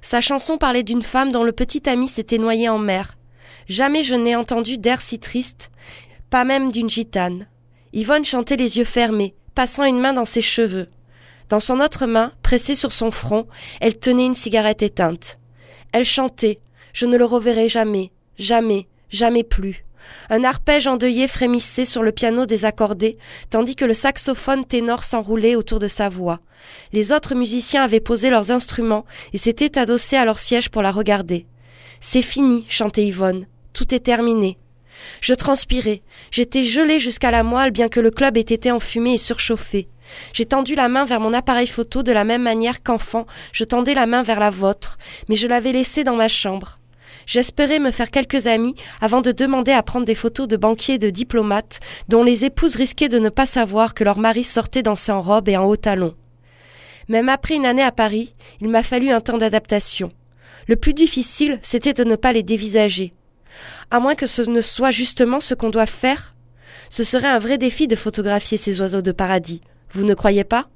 [0.00, 3.16] Sa chanson parlait d'une femme dont le petit ami s'était noyé en mer.
[3.68, 5.70] Jamais je n'ai entendu d'air si triste,
[6.30, 7.46] pas même d'une gitane.
[7.92, 10.88] Yvonne chantait les yeux fermés, passant une main dans ses cheveux.
[11.48, 13.46] Dans son autre main, pressée sur son front,
[13.80, 15.38] elle tenait une cigarette éteinte.
[15.92, 16.60] Elle chantait.
[16.92, 19.84] Je ne le reverrai jamais, jamais, jamais plus.
[20.30, 23.18] Un arpège endeuillé frémissait sur le piano désaccordé,
[23.50, 26.40] tandis que le saxophone ténor s'enroulait autour de sa voix.
[26.92, 30.92] Les autres musiciens avaient posé leurs instruments et s'étaient adossés à leur siège pour la
[30.92, 31.46] regarder.
[32.00, 33.46] C'est fini, chantait Yvonne.
[33.72, 34.58] Tout est terminé.
[35.20, 36.02] Je transpirais.
[36.30, 39.88] J'étais gelée jusqu'à la moelle bien que le club ait été enfumé et surchauffé.
[40.32, 43.94] J'ai tendu la main vers mon appareil photo de la même manière qu'enfant, je tendais
[43.94, 44.98] la main vers la vôtre,
[45.28, 46.77] mais je l'avais laissé dans ma chambre.
[47.28, 50.98] J'espérais me faire quelques amis avant de demander à prendre des photos de banquiers et
[50.98, 55.12] de diplomates dont les épouses risquaient de ne pas savoir que leur mari sortait danser
[55.12, 56.14] en robe et en hauts talons.
[57.08, 60.10] Même après une année à Paris, il m'a fallu un temps d'adaptation.
[60.68, 63.12] Le plus difficile, c'était de ne pas les dévisager.
[63.90, 66.34] À moins que ce ne soit justement ce qu'on doit faire.
[66.88, 69.60] Ce serait un vrai défi de photographier ces oiseaux de paradis.
[69.92, 70.70] Vous ne croyez pas?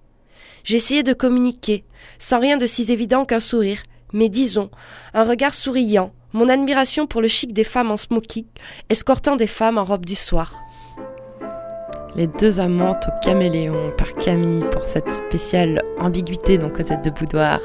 [0.64, 1.84] J'essayais de communiquer,
[2.18, 3.82] sans rien de si évident qu'un sourire,
[4.12, 4.70] mais disons,
[5.14, 8.46] un regard souriant, mon admiration pour le chic des femmes en smoking,
[8.88, 10.54] escortant des femmes en robe du soir.
[12.14, 17.60] Les deux amantes au caméléon par Camille pour cette spéciale ambiguïté dans Cosette de Boudoir.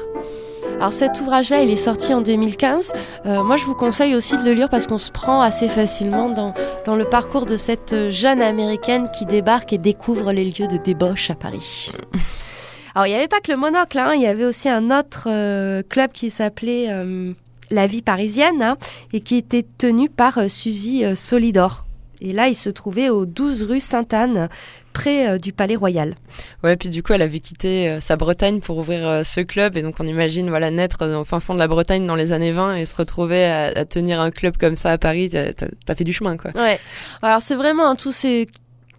[0.78, 2.92] Alors cet ouvrage-là, il est sorti en 2015.
[3.26, 6.30] Euh, moi, je vous conseille aussi de le lire parce qu'on se prend assez facilement
[6.30, 6.54] dans,
[6.86, 11.30] dans le parcours de cette jeune américaine qui débarque et découvre les lieux de débauche
[11.30, 11.90] à Paris.
[12.98, 15.28] Alors, il n'y avait pas que le monocle, hein, il y avait aussi un autre
[15.30, 17.32] euh, club qui s'appelait euh,
[17.70, 18.76] La Vie Parisienne hein,
[19.12, 21.86] et qui était tenu par euh, Suzy euh, Solidor.
[22.20, 24.48] Et là, il se trouvait aux 12 rue Sainte-Anne,
[24.92, 26.16] près du Palais Royal.
[26.64, 29.94] Ouais, puis du coup, elle avait quitté sa Bretagne pour ouvrir ce club, et donc
[30.00, 32.86] on imagine, voilà, naître au fin fond de la Bretagne dans les années 20 et
[32.86, 36.12] se retrouver à, à tenir un club comme ça à Paris, t'as t'as fait du
[36.12, 36.50] chemin, quoi.
[36.56, 36.80] Ouais.
[37.22, 38.48] Alors c'est vraiment hein, tous ces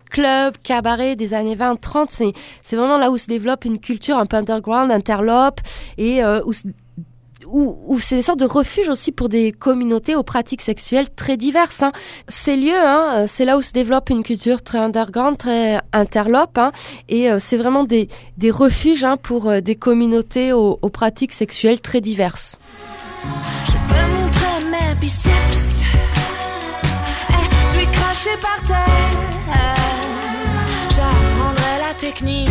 [0.10, 2.34] clubs, cabarets des années 20-30, c'est
[2.64, 5.62] c'est vraiment là où se développe une culture un peu underground, interlope,
[5.98, 10.62] et euh, où, où, c'est des sortes de refuges aussi pour des communautés aux pratiques
[10.62, 11.84] sexuelles très diverses.
[11.84, 11.92] Hein.
[12.28, 16.58] Ces lieux, hein, euh, c'est là où se développe une culture très underground, très interlope,
[16.58, 16.72] hein,
[17.08, 18.08] et euh, c'est vraiment des,
[18.38, 22.58] des refuges pour des communautés aux, aux pratiques sexuelles très diverses.
[23.66, 25.84] Je veux montrer mes biceps
[27.30, 29.79] et puis cracher par terre.
[32.10, 32.50] Technique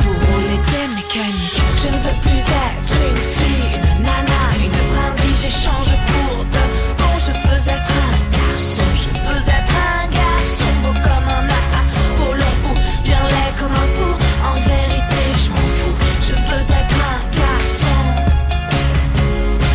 [0.00, 0.60] pour rouler
[0.94, 1.62] mécaniques.
[1.82, 5.36] Je ne veux plus être une fille, une nana, une brindille.
[5.42, 6.62] J'échange pour de
[6.98, 7.14] bon.
[7.18, 8.88] Je veux être un garçon.
[8.94, 11.82] Je veux être un garçon beau comme un AA,
[12.16, 14.10] peau long ou bien laid comme un pou.
[14.48, 15.96] En vérité, je m'en fous.
[16.28, 17.98] Je veux être un garçon.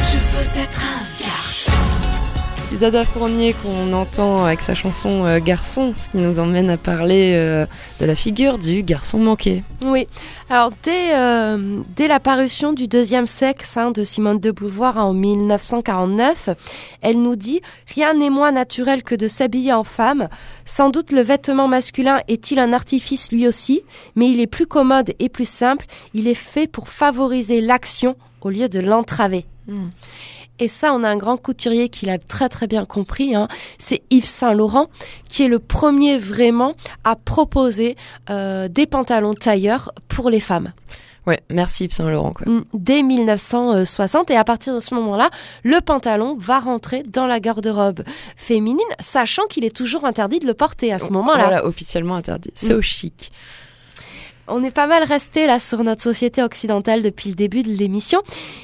[0.10, 0.93] Je veux être un garçon.
[2.78, 7.34] Dada Fournier qu'on entend avec sa chanson euh, Garçon, ce qui nous emmène à parler
[7.36, 7.66] euh,
[8.00, 9.64] de la figure du garçon manqué.
[9.82, 10.08] Oui.
[10.50, 15.14] Alors dès euh, dès la parution du deuxième sexe hein, de Simone de Beauvoir en
[15.14, 16.50] 1949,
[17.02, 17.62] elle nous dit
[17.94, 20.28] rien n'est moins naturel que de s'habiller en femme.
[20.66, 23.84] Sans doute le vêtement masculin est-il un artifice lui aussi,
[24.16, 25.86] mais il est plus commode et plus simple.
[26.14, 29.46] Il est fait pour favoriser l'action au lieu de l'entraver.
[30.64, 33.36] Et ça, on a un grand couturier qui l'a très très bien compris.
[33.36, 33.50] Hein.
[33.78, 34.88] C'est Yves Saint Laurent
[35.28, 37.98] qui est le premier vraiment à proposer
[38.30, 40.72] euh, des pantalons tailleurs pour les femmes
[41.26, 42.46] Ouais, merci Yves Saint-Laurent, quoi.
[42.52, 44.30] Mm, dès 1960.
[44.32, 45.30] Et à partir de ce moment-là,
[45.64, 48.04] le pantalon va rentrer dans la garde-robe
[48.36, 51.44] féminine, sachant qu'il est toujours interdit de le porter à ce moment-là.
[51.46, 52.52] Voilà, officiellement interdit.
[52.56, 52.78] C'est Mm.
[52.78, 53.32] au chic.
[54.48, 58.22] On est pas mal resté là sur notre société occidentale depuis le début de l'émission,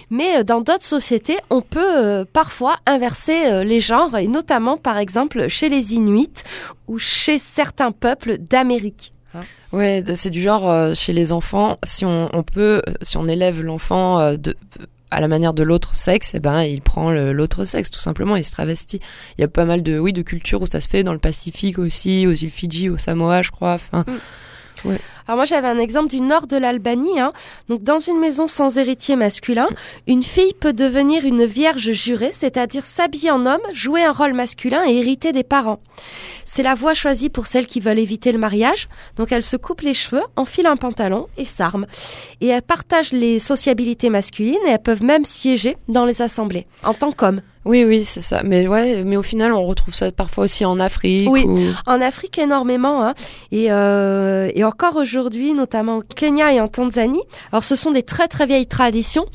[0.10, 4.76] mais euh, dans d'autres sociétés, on peut euh, parfois inverser euh, les genres, et notamment
[4.78, 6.44] par exemple chez les Inuits
[6.88, 9.14] ou chez certains peuples d'Amérique.
[9.72, 13.28] Ouais, de- c'est du genre euh, chez les enfants, si on, on peut, si on
[13.28, 14.56] élève l'enfant de
[15.12, 18.44] à la manière de l'autre sexe, eh ben il prend l'autre sexe tout simplement, il
[18.46, 19.00] se travestit.
[19.38, 21.20] Il y a pas mal de oui de cultures où ça se fait dans le
[21.20, 23.74] Pacifique aussi, aux îles Fidji, au Samoa, je crois.
[23.74, 24.06] Enfin,
[25.28, 27.20] Alors moi j'avais un exemple du nord de l'Albanie.
[27.20, 27.32] Hein.
[27.68, 29.68] Donc dans une maison sans héritier masculin,
[30.08, 34.84] une fille peut devenir une vierge jurée, c'est-à-dire s'habiller en homme, jouer un rôle masculin
[34.88, 35.80] et hériter des parents.
[36.46, 38.90] C'est la voie choisie pour celles qui veulent éviter le mariage.
[39.18, 41.86] Donc elle se coupe les cheveux, enfile un pantalon et s'arme.
[42.42, 46.94] Et elles partagent les sociabilités masculines et elles peuvent même siéger dans les assemblées en
[46.94, 47.42] tant qu'hommes.
[47.70, 48.42] Oui, oui, c'est ça.
[48.44, 51.30] Mais ouais, mais au final, on retrouve ça parfois aussi en Afrique.
[51.30, 51.44] Oui.
[51.46, 53.14] ou- En Afrique énormément, hein.
[53.52, 57.22] et, euh, et encore aujourd'hui, notamment au Kenya et en Tanzanie.
[57.52, 59.26] Alors ce sont des très très vieilles traditions,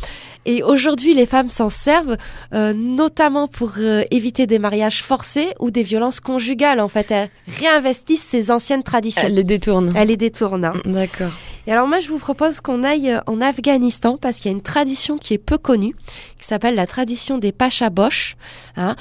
[0.47, 2.17] et aujourd'hui les femmes s'en servent,
[2.53, 6.81] euh, notamment pour euh, éviter des mariages forcés ou des violences conjugales.
[6.81, 7.31] En fait, elles
[7.61, 9.23] réinvestissent ces anciennes traditions.
[9.25, 9.93] Elle les détourne.
[9.97, 10.65] Elles les détournent.
[10.65, 10.75] hein.
[10.85, 11.31] D'accord.
[11.67, 14.57] Et alors moi je vous propose qu'on aille euh, en Afghanistan parce qu'il y a
[14.57, 15.95] une tradition qui est peu connue,
[16.39, 18.37] qui s'appelle la tradition des Pachabosh,
[18.77, 18.97] hein,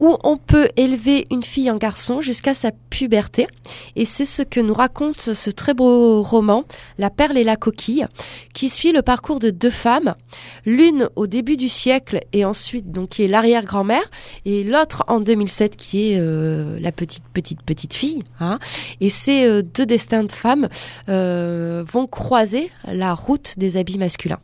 [0.00, 3.46] où on peut élever une fille en garçon jusqu'à sa puberté.
[3.94, 6.64] Et c'est ce que nous raconte ce très beau roman,
[6.98, 8.06] La perle et la coquille,
[8.52, 10.14] qui suit le parcours de deux femmes,
[10.64, 14.10] l'une au début du siècle et ensuite donc qui est l'arrière-grand-mère,
[14.44, 18.22] et l'autre en 2007 qui est euh, la petite petite petite fille.
[18.40, 18.58] Hein.
[19.00, 20.68] Et ces euh, deux destins de femmes
[21.08, 24.40] euh, vont croiser la route des habits masculins.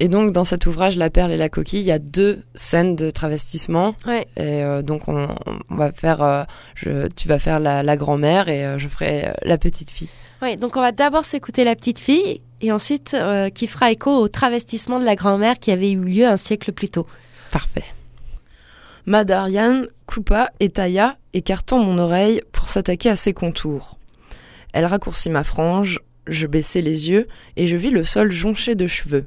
[0.00, 2.96] Et donc dans cet ouvrage La perle et la coquille, il y a deux scènes
[2.96, 3.94] de travestissement.
[4.06, 4.26] Ouais.
[4.36, 5.28] Et euh, donc on,
[5.70, 6.44] on va faire, euh,
[6.74, 10.08] je, tu vas faire la, la grand-mère et euh, je ferai euh, la petite fille.
[10.42, 14.10] Ouais, donc on va d'abord s'écouter la petite fille et ensuite euh, qui fera écho
[14.10, 17.06] au travestissement de la grand-mère qui avait eu lieu un siècle plus tôt.
[17.50, 17.84] Parfait.
[19.06, 23.98] Madarian coupa et tailla, écartant mon oreille pour s'attaquer à ses contours.
[24.72, 28.86] Elle raccourcit ma frange, je baissai les yeux et je vis le sol jonché de
[28.86, 29.26] cheveux.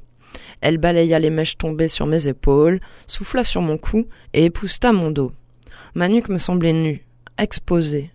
[0.62, 5.12] Elle balaya les mèches tombées sur mes épaules, souffla sur mon cou et épousta mon
[5.12, 5.32] dos.
[5.96, 7.06] Ma nuque me semblait nue,
[7.38, 8.12] exposée.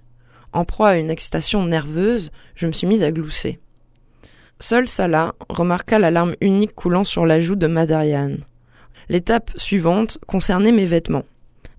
[0.52, 3.58] En proie à une excitation nerveuse, je me suis mise à glousser.
[4.58, 8.36] Seul Salah remarqua la larme unique coulant sur la joue de Madarian.
[9.08, 11.24] L'étape suivante concernait mes vêtements.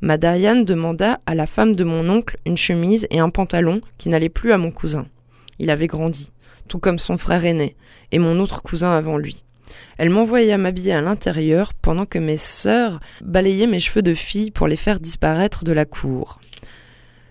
[0.02, 4.28] Madarian demanda à la femme de mon oncle une chemise et un pantalon qui n'allaient
[4.28, 5.06] plus à mon cousin.
[5.60, 6.34] Il avait grandi,
[6.68, 7.78] tout comme son frère aîné,
[8.12, 9.46] et mon autre cousin avant lui.
[9.98, 14.68] Elle m'envoya m'habiller à l'intérieur pendant que mes sœurs balayaient mes cheveux de fille pour
[14.68, 16.40] les faire disparaître de la cour.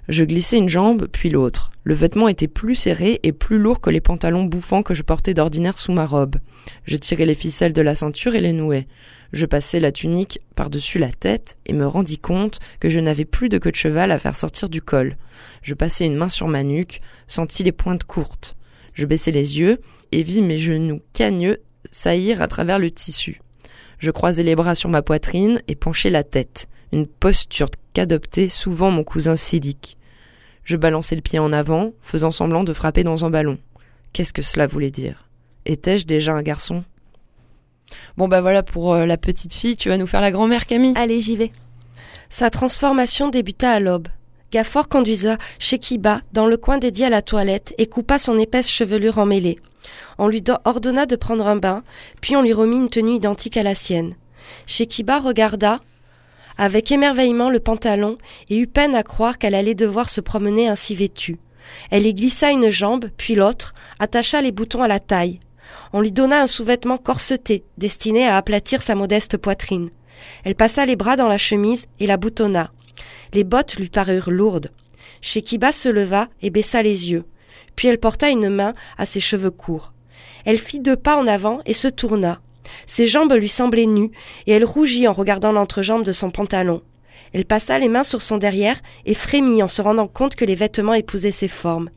[0.08, 1.70] Je glissai une jambe, puis l'autre.
[1.84, 5.32] Le vêtement était plus serré et plus lourd que les pantalons bouffants que je portais
[5.32, 6.36] d'ordinaire sous ma robe.
[6.84, 8.88] Je tirai les ficelles de la ceinture et les nouai.
[9.32, 13.48] Je passai la tunique par-dessus la tête et me rendis compte que je n'avais plus
[13.48, 15.16] de queue de cheval à faire sortir du col.
[15.62, 18.56] Je passai une main sur ma nuque, sentis les pointes courtes.
[18.94, 19.80] Je baissai les yeux
[20.10, 21.58] et vis mes genoux cagneux
[21.90, 23.40] saillir à travers le tissu.
[23.98, 28.90] Je croisai les bras sur ma poitrine et penchai la tête, une posture qu'adoptait souvent
[28.90, 29.96] mon cousin Sidic.
[30.64, 33.58] Je balançai le pied en avant, faisant semblant de frapper dans un ballon.
[34.12, 35.28] Qu'est-ce que cela voulait dire?
[35.66, 36.84] Étais-je déjà un garçon?
[38.16, 40.94] Bon bah voilà pour euh, la petite fille, tu vas nous faire la grand-mère Camille?
[40.96, 41.52] Allez, j'y vais.
[42.30, 44.08] Sa transformation débuta à l'aube.
[44.50, 49.18] Gafford conduisa Shekiba dans le coin dédié à la toilette et coupa son épaisse chevelure
[49.18, 49.58] emmêlée.
[50.18, 51.82] On lui do- ordonna de prendre un bain,
[52.20, 54.14] puis on lui remit une tenue identique à la sienne.
[54.66, 55.80] Shekiba regarda
[56.58, 58.18] avec émerveillement le pantalon
[58.50, 61.38] et eut peine à croire qu'elle allait devoir se promener ainsi vêtue.
[61.90, 65.40] Elle y glissa une jambe, puis l'autre, attacha les boutons à la taille.
[65.92, 69.90] On lui donna un sous-vêtement corseté, destiné à aplatir sa modeste poitrine.
[70.44, 72.70] Elle passa les bras dans la chemise et la boutonna.
[73.32, 74.70] Les bottes lui parurent lourdes.
[75.20, 77.24] Shekiba se leva et baissa les yeux.
[77.76, 79.92] Puis elle porta une main à ses cheveux courts.
[80.44, 82.40] Elle fit deux pas en avant et se tourna.
[82.86, 84.10] Ses jambes lui semblaient nues,
[84.46, 86.82] et elle rougit en regardant l'entrejambe de son pantalon.
[87.32, 90.54] Elle passa les mains sur son derrière et frémit en se rendant compte que les
[90.54, 91.90] vêtements épousaient ses formes.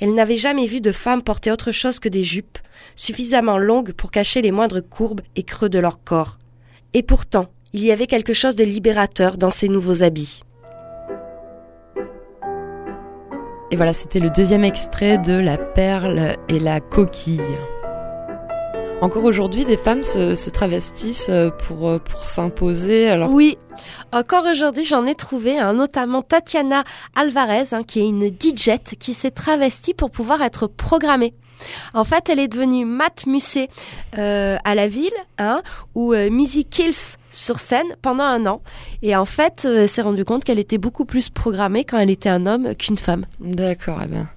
[0.00, 2.58] Elle n'avait jamais vu de femme porter autre chose que des jupes,
[2.96, 6.38] suffisamment longues pour cacher les moindres courbes et creux de leur corps.
[6.94, 10.42] Et pourtant, il y avait quelque chose de libérateur dans ces nouveaux habits.
[13.72, 17.40] Et voilà, c'était le deuxième extrait de La perle et la coquille.
[19.00, 23.16] Encore aujourd'hui, des femmes se, se travestissent euh, pour, euh, pour s'imposer.
[23.30, 23.56] Oui,
[24.12, 26.84] encore aujourd'hui, j'en ai trouvé, hein, notamment Tatiana
[27.16, 31.32] Alvarez, hein, qui est une DJ qui s'est travestie pour pouvoir être programmée.
[31.94, 33.68] En fait, elle est devenue Matt Musset
[34.18, 35.62] euh, à la ville, hein,
[35.94, 38.60] ou euh, Missy Kills sur scène pendant un an.
[39.02, 42.10] Et en fait, euh, elle s'est rendue compte qu'elle était beaucoup plus programmée quand elle
[42.10, 43.24] était un homme qu'une femme.
[43.40, 44.28] d'accord, eh bien.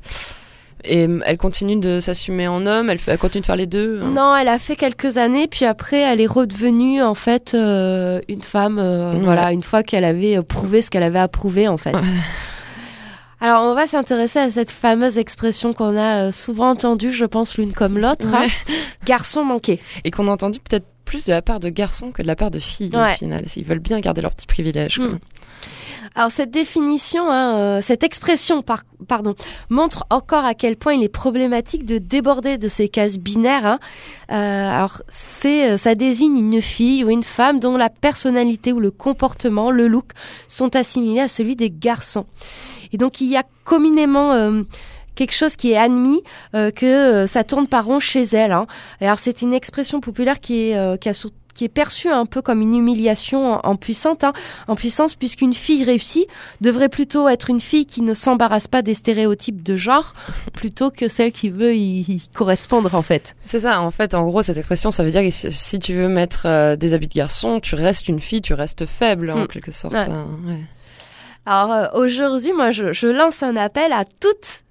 [0.87, 4.01] Et euh, elle continue de s'assumer en homme, elle, continue de faire les deux.
[4.03, 4.11] hein?
[4.13, 8.43] Non, elle a fait quelques années, puis après, elle est redevenue en fait euh, une
[8.43, 8.77] femme.
[8.79, 9.19] euh, Ouais.
[9.23, 11.95] Voilà, une fois qu'elle avait prouvé ce qu'elle avait à prouver en fait.
[11.95, 12.01] Ouais.
[13.45, 17.57] Alors, on va s'intéresser à cette fameuse expression qu'on a euh, souvent entendue, je pense
[17.59, 18.47] l'une comme l'autre, hein,
[19.05, 19.79] garçon manqué.
[20.03, 22.49] Et qu'on a entendu peut-être plus de la part de garçons que de la part
[22.49, 23.11] de filles Ouais.
[23.11, 23.45] au final.
[23.55, 24.95] Ils veulent bien garder leurs petits privilèges.
[24.97, 25.09] quoi.
[25.09, 25.19] Mm.
[26.15, 29.35] Alors cette définition, hein, euh, cette expression, par- pardon,
[29.69, 33.65] montre encore à quel point il est problématique de déborder de ces cases binaires.
[33.65, 33.79] hein.
[34.31, 38.89] Euh, alors c'est, ça désigne une fille ou une femme dont la personnalité ou le
[38.91, 40.11] comportement, le look,
[40.47, 42.25] sont assimilés à celui des garçons.
[42.95, 44.63] Et donc il y a communément euh,
[45.15, 46.21] quelque chose qui est admis
[46.55, 48.53] euh, que euh, ça tourne par rond chez elle.
[48.53, 48.67] hein.
[49.01, 52.25] Et alors c'est une expression populaire qui, est, qui, a, sur- qui est perçue un
[52.25, 54.31] peu comme une humiliation en, puissante, hein,
[54.67, 56.25] en puissance, puisqu'une fille réussie
[56.61, 60.13] devrait plutôt être une fille qui ne s'embarrasse pas des stéréotypes de genre,
[60.53, 63.35] plutôt que celle qui veut y, correspondre en fait.
[63.45, 66.09] C'est ça, en fait, en gros, cette expression, ça veut dire que si- tu veux
[66.09, 69.47] mettre euh, des habits de garçon, tu restes une fille, tu restes faible, en Mm.
[69.47, 69.93] quelque sorte.
[69.95, 70.07] Ouais.
[70.47, 70.63] ouais.
[71.45, 74.63] Alors euh, aujourd'hui, moi, je, je lance un appel à toutes.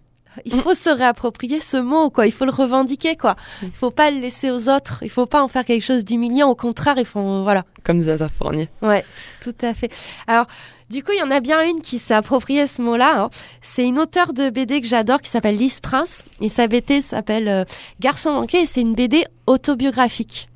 [0.45, 2.27] Il faut se réapproprier ce mot, quoi.
[2.27, 3.37] Il faut le revendiquer, quoi.
[3.63, 4.99] Il faut pas le laisser aux autres.
[5.03, 6.49] Il faut pas en faire quelque chose d'humiliant.
[6.51, 7.63] Au contraire, il faut, voilà.
[7.85, 8.69] Comme Zaza Fournier.
[8.83, 9.05] Ouais,
[9.41, 9.93] tout à fait.
[10.27, 10.47] Alors,
[10.91, 13.23] du coup, il y en a bien une qui s'est approprié ce mot-là.
[13.23, 13.31] hein.
[13.61, 16.25] C'est une auteure de BD que j'adore qui s'appelle Lise Prince.
[16.41, 17.65] Et sa BD s'appelle euh,
[18.01, 20.49] Garçon manqué et c'est une BD autobiographique.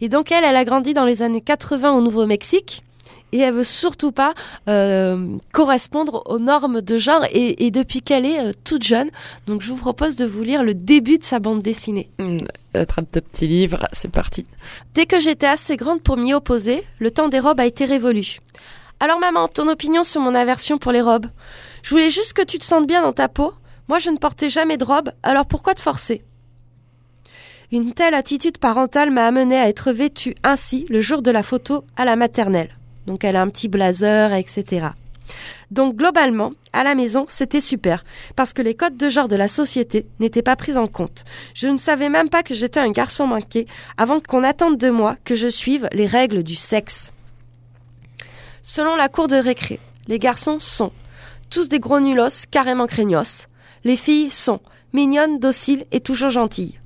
[0.00, 2.82] Et donc, elle, elle a grandi dans les années 80 au Nouveau-Mexique.
[3.32, 4.34] Et elle veut surtout pas
[4.68, 9.10] euh, correspondre aux normes de genre et, et depuis qu'elle est euh, toute jeune.
[9.46, 12.08] Donc je vous propose de vous lire le début de sa bande dessinée.
[12.18, 12.38] Mm,
[12.74, 14.46] Attrape de petits livres, c'est parti.
[14.94, 18.38] Dès que j'étais assez grande pour m'y opposer, le temps des robes a été révolu.
[19.00, 21.26] Alors maman, ton opinion sur mon aversion pour les robes?
[21.82, 23.52] Je voulais juste que tu te sentes bien dans ta peau.
[23.88, 26.24] Moi, je ne portais jamais de robe, alors pourquoi te forcer?
[27.72, 31.84] Une telle attitude parentale m'a amenée à être vêtue ainsi le jour de la photo
[31.96, 32.75] à la maternelle.
[33.06, 34.88] Donc elle a un petit blazer, etc.
[35.70, 38.04] Donc globalement, à la maison, c'était super,
[38.36, 41.24] parce que les codes de genre de la société n'étaient pas pris en compte.
[41.54, 45.16] Je ne savais même pas que j'étais un garçon manqué avant qu'on attende de moi
[45.24, 47.12] que je suive les règles du sexe.
[48.62, 50.92] Selon la cour de récré, les garçons sont
[51.50, 53.46] tous des gros nulos carrément craignos.
[53.84, 54.60] Les filles sont
[54.92, 56.78] mignonnes, dociles et toujours gentilles.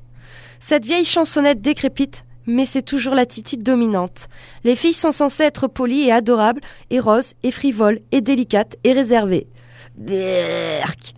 [0.58, 4.28] Cette vieille chansonnette décrépite, mais c'est toujours l'attitude dominante.
[4.64, 6.60] Les filles sont censées être polies et adorables,
[6.90, 9.46] et roses, et frivoles, et délicates, et réservées.
[9.96, 11.14] Berk.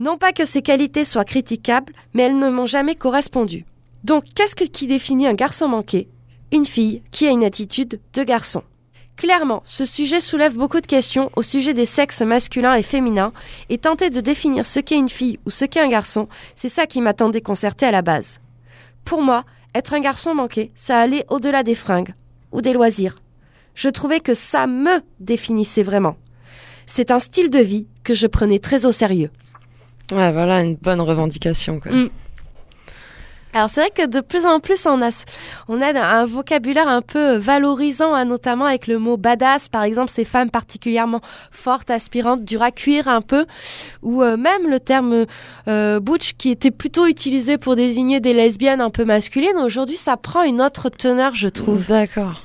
[0.00, 3.64] Non pas que ces qualités soient critiquables, mais elles ne m'ont jamais correspondu.
[4.04, 6.08] Donc, qu'est-ce que- qui définit un garçon manqué?
[6.50, 8.62] Une fille qui a une attitude de garçon.
[9.16, 13.32] Clairement, ce sujet soulève beaucoup de questions au sujet des sexes masculins et féminins,
[13.68, 16.86] et tenter de définir ce qu'est une fille ou ce qu'est un garçon, c'est ça
[16.86, 18.40] qui m'a tant déconcerté à la base.
[19.04, 19.44] Pour moi,
[19.74, 22.14] être un garçon manqué, ça allait au-delà des fringues
[22.52, 23.16] ou des loisirs.
[23.74, 26.16] Je trouvais que ça me définissait vraiment.
[26.86, 29.30] C'est un style de vie que je prenais très au sérieux.
[30.10, 31.92] Ouais, voilà, une bonne revendication, quoi.
[31.92, 32.10] Mm.
[33.54, 35.10] Alors c'est vrai que de plus en plus on a
[35.68, 40.10] on a un vocabulaire un peu valorisant, hein, notamment avec le mot badass, par exemple
[40.10, 43.44] ces femmes particulièrement fortes, aspirantes, dures à cuire un peu,
[44.02, 45.26] ou euh, même le terme
[45.68, 49.58] euh, butch qui était plutôt utilisé pour désigner des lesbiennes un peu masculines.
[49.58, 51.86] Aujourd'hui ça prend une autre teneur, je trouve.
[51.88, 52.42] D'accord.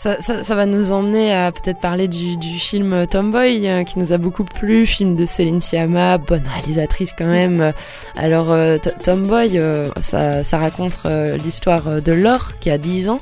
[0.00, 4.18] Ça, ça, va nous emmener à peut-être parler du, film Tomboy euh, qui nous a
[4.18, 7.72] beaucoup plu, film de Céline Sciamma, bonne réalisatrice quand même.
[8.14, 11.00] Alors euh, Tomboy, euh, ça, ça raconte
[11.44, 13.20] l'histoire de Laure qui a 10 ans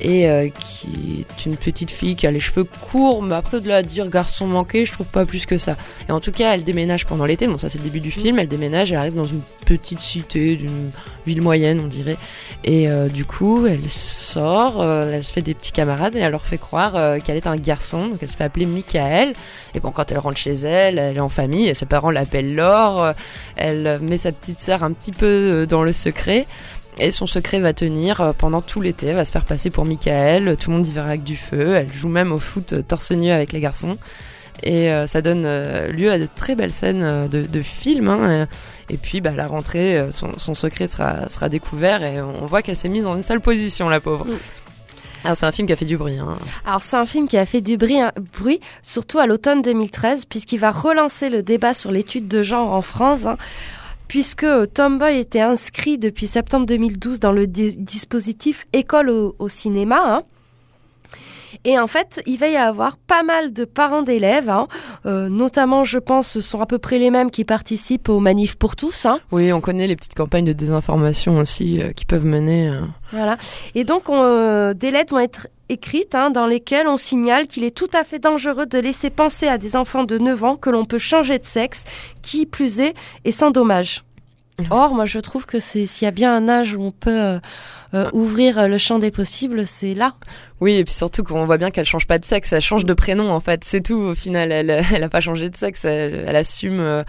[0.00, 3.68] et euh, qui est une petite fille qui a les cheveux courts, mais après de
[3.68, 5.76] la dire garçon manqué, je trouve pas plus que ça.
[6.08, 8.38] Et en tout cas, elle déménage pendant l'été, bon ça c'est le début du film,
[8.38, 10.90] elle déménage, elle arrive dans une petite cité, d'une
[11.26, 12.16] ville moyenne on dirait,
[12.64, 16.32] et euh, du coup, elle sort, euh, elle se fait des petits camarades et elle
[16.32, 18.08] leur fait croire qu'elle est un garçon.
[18.08, 19.32] Donc elle se fait appeler Michael.
[19.74, 22.54] Et bon, quand elle rentre chez elle, elle est en famille et ses parents l'appellent
[22.54, 23.12] Laure.
[23.56, 26.46] Elle met sa petite sœur un petit peu dans le secret.
[26.98, 29.08] Et son secret va tenir euh, pendant tout l'été.
[29.08, 30.56] Elle va se faire passer pour Michael.
[30.56, 31.74] Tout le monde y verra avec du feu.
[31.74, 33.98] Elle joue même au foot euh, torse nu avec les garçons.
[34.62, 35.42] Et euh, ça donne
[35.88, 38.08] lieu à de très belles scènes de, de films.
[38.08, 38.46] hein.
[38.88, 42.62] Et puis, bah, à la rentrée, son, son secret sera, sera découvert et on voit
[42.62, 44.24] qu'elle s'est mise dans une sale position, la pauvre.
[44.24, 44.38] Mm.
[45.24, 46.18] Alors, c'est un film qui a fait du bruit.
[46.18, 46.38] Hein.
[46.64, 50.24] Alors c'est un film qui a fait du bruit, hein, bruit surtout à l'automne 2013,
[50.24, 53.26] puisqu'il va relancer le débat sur l'étude de genre en France.
[53.26, 53.36] hein,
[54.08, 59.98] Puisque Tomboy était inscrit depuis septembre 2012 dans le di- dispositif école au, au cinéma.
[60.00, 60.22] hein.
[61.64, 64.68] Et en fait, il va y avoir pas mal de parents d'élèves, hein,
[65.06, 68.56] euh, notamment, je pense, ce sont à peu près les mêmes qui participent aux manifs
[68.56, 69.06] pour tous.
[69.06, 69.18] Hein.
[69.32, 72.68] Oui, on connaît les petites campagnes de désinformation aussi euh, qui peuvent mener.
[72.68, 72.80] euh.
[73.12, 73.36] Voilà.
[73.74, 77.74] Et donc, on, des lettres vont être écrites hein, dans lesquelles on signale qu'il est
[77.76, 80.84] tout à fait dangereux de laisser penser à des enfants de 9 ans que l'on
[80.84, 81.84] peut changer de sexe,
[82.22, 82.94] qui plus est,
[83.24, 84.04] et sans dommage.
[84.70, 87.38] Or, moi, je trouve que c'est s'il y a bien un âge où on peut
[87.94, 90.14] euh, ouvrir euh, le champ des possibles, c'est là.
[90.60, 92.94] Oui, et puis surtout qu'on voit bien qu'elle change pas de sexe, elle change de
[92.94, 94.50] prénom en fait, c'est tout au final.
[94.50, 97.04] Elle, elle a pas changé de sexe, elle, elle assume euh,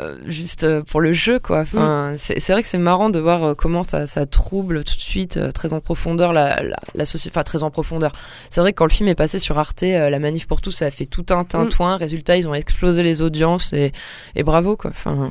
[0.00, 1.60] euh, juste euh, pour le jeu quoi.
[1.60, 5.00] Enfin, c'est c'est vrai que c'est marrant de voir comment ça, ça trouble tout de
[5.00, 7.32] suite très en profondeur la, la, la société.
[7.32, 8.12] Enfin, très en profondeur.
[8.50, 10.86] C'est vrai que quand le film est passé sur Arte, la manif pour tous, ça
[10.86, 11.96] a fait tout un tintouin.
[11.96, 13.92] Résultat, ils ont explosé les audiences et,
[14.34, 14.90] et bravo quoi.
[14.90, 15.30] Enfin,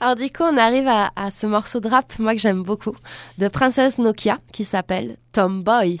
[0.00, 2.94] Alors du coup, on arrive à, ce morceau de rap, moi que j'aime beaucoup,
[3.38, 6.00] de Princesse Nokia, qui s'appelle Tomboy.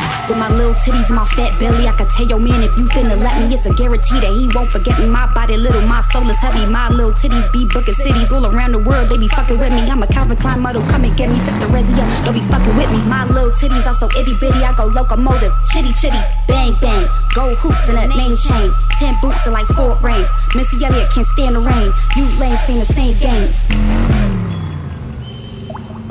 [0.31, 2.85] with my little titties and my fat belly, I could tell your man if you
[2.85, 5.05] finna let me, it's a guarantee that he won't forget me.
[5.05, 6.65] My body little, my soul is heavy.
[6.65, 9.09] My little titties be booking cities all around the world.
[9.09, 9.83] They be fucking with me.
[9.91, 11.37] I'm a Calvin Klein model, come and get me.
[11.39, 13.03] Set the resi up, don't be fucking with me.
[13.11, 17.07] My little titties are so itty bitty, I go locomotive, chitty chitty, bang bang.
[17.35, 20.29] Gold hoops in a name chain, ten boots and like four rings.
[20.55, 21.91] Missy Elliott can't stand the rain.
[22.15, 23.67] You lames playing the same games.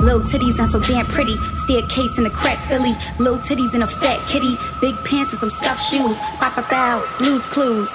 [0.01, 1.37] Little titties and so damn pretty.
[1.63, 2.95] Staircase in a crack Philly.
[3.19, 4.57] Little titties and a fat kitty.
[4.81, 6.17] Big pants and some stuffed shoes.
[6.41, 7.05] Bow bow bow.
[7.19, 7.89] Blues clues.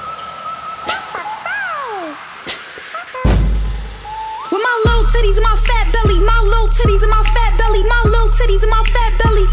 [4.52, 6.20] With my little titties and my fat belly.
[6.20, 7.82] My little titties and my fat belly.
[7.82, 9.44] My little titties and my fat belly.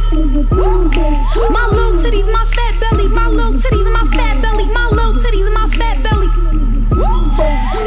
[1.49, 3.07] My little titties my fat belly.
[3.09, 4.65] My little titties and my fat belly.
[4.69, 6.27] My little titties and my fat belly.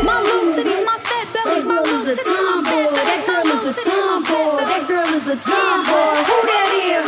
[0.03, 1.62] My little titties my fat belly.
[1.62, 2.45] My little titties
[5.37, 6.16] tomboy.
[6.28, 7.05] Who that is?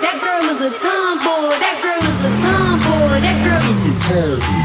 [0.00, 1.54] That girl is a tomboy.
[1.58, 3.20] That girl is a tomboy.
[3.20, 4.61] That girl is a tomboy.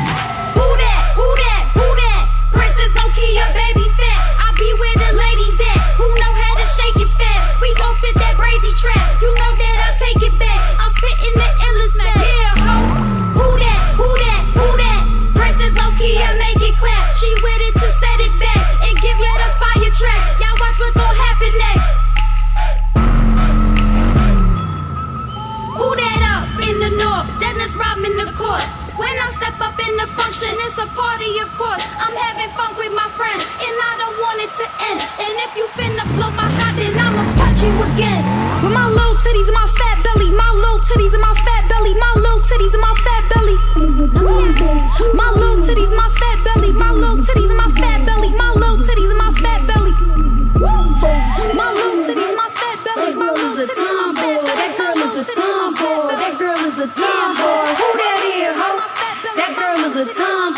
[30.67, 31.79] It's a party, of course.
[31.95, 34.99] I'm having fun with my friends, and I don't want it to end.
[34.99, 38.19] And if you finna blow my hot, then I'ma punch you again.
[38.59, 41.95] With my little titties and my fat belly, my little titties and my fat belly,
[41.95, 43.55] my little titties and my fat belly.
[45.15, 48.51] My little titties and my fat belly, my little titties and my fat belly, my
[48.51, 49.93] little titties and my fat belly.
[51.55, 54.51] My little titties my fat belly, my little titties and my fat belly.
[54.51, 56.11] That girl is a tomboy.
[56.11, 57.71] That girl is a tomboy.
[57.79, 58.83] Who that is, ho?
[59.37, 60.56] That girl is a tomboy.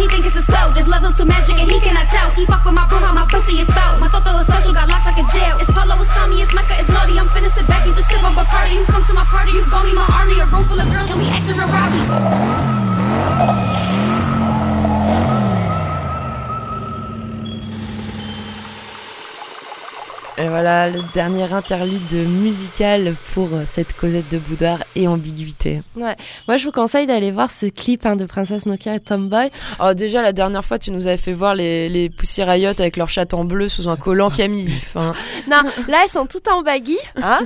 [0.00, 0.72] He think it's a spell.
[0.72, 2.30] This love is too magic and he cannot tell.
[2.32, 4.00] He fuck with my bro, how my pussy is spelled.
[4.00, 5.60] My toto is special, got locks like a jail.
[5.60, 7.20] It's Polo, it's Tommy, it's Mecca, it's naughty.
[7.20, 8.80] I'm finna sit back and just sip on Bacardi.
[8.80, 10.40] You come to my party, you gon' be my army.
[10.40, 11.68] A room full of girls and we acting real
[20.42, 25.82] Et voilà le dernier interlude musical pour cette Cosette de Boudard et ambiguïté.
[25.96, 26.16] Ouais.
[26.48, 29.50] Moi, je vous conseille d'aller voir ce clip hein, de Princesse Nokia et Tomboy.
[29.80, 32.96] Oh, déjà, la dernière fois, tu nous avais fait voir les, les Pussy Riot avec
[32.96, 34.72] leur chatte en bleu sous un collant Camille.
[34.94, 35.12] Enfin,
[35.48, 37.40] Non, là, elles sont toutes en baggy, hein,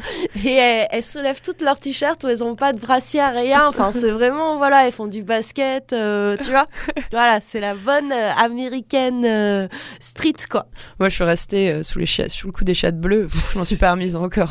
[0.44, 3.66] et elles, elles soulèvent toutes leurs t-shirts où elles ont pas de brassière, rien.
[3.66, 6.68] Enfin, c'est vraiment, voilà, elles font du basket, euh, tu vois.
[7.10, 9.68] Voilà, c'est la bonne euh, américaine euh,
[10.00, 10.66] street, quoi.
[10.98, 13.28] moi, je suis restée sous, les sous le coup des chattes bleues.
[13.52, 14.50] Je m'en suis pas remise encore.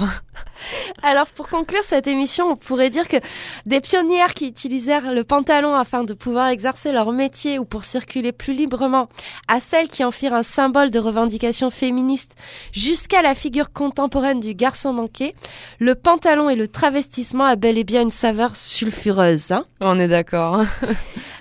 [1.03, 3.17] Alors pour conclure cette émission, on pourrait dire que
[3.65, 8.31] des pionnières qui utilisèrent le pantalon afin de pouvoir exercer leur métier ou pour circuler
[8.31, 9.09] plus librement,
[9.47, 12.36] à celles qui en firent un symbole de revendication féministe,
[12.71, 15.36] jusqu'à la figure contemporaine du garçon manqué,
[15.79, 19.51] le pantalon et le travestissement a bel et bien une saveur sulfureuse.
[19.51, 20.61] Hein On est d'accord.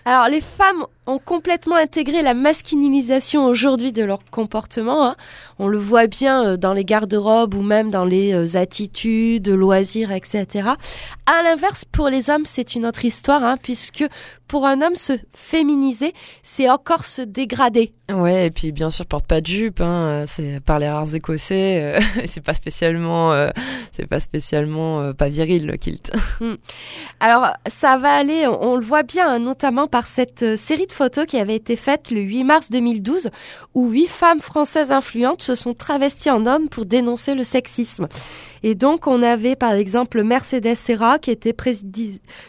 [0.04, 5.06] alors les femmes ont complètement intégré la masculinisation aujourd'hui de leur comportement.
[5.06, 5.16] hein.
[5.58, 10.12] On le voit bien euh, dans les garde-robes ou même dans les euh, attitudes, loisirs,
[10.12, 10.46] etc.
[11.26, 14.04] À l'inverse, pour les hommes, c'est une autre histoire, hein, puisque
[14.48, 17.92] pour un homme, se féminiser, c'est encore se dégrader.
[18.12, 19.80] Ouais, et puis bien sûr, porte pas de jupe.
[19.80, 21.80] Hein, euh, c'est par les rares Écossais.
[21.96, 23.48] euh, c'est pas spécialement, euh,
[23.92, 26.12] c'est pas spécialement euh, pas viril le kilt.
[27.20, 31.26] Alors, ça va aller, on, on le voit bien, notamment par cette série de photos
[31.26, 33.30] qui avait été faite le 8 mars 2012,
[33.74, 38.06] où huit femmes françaises influentes se sont travesties en hommes pour dénoncer le sexisme.
[38.64, 41.54] Et donc, on avait par exemple Mercedes Serra, qui était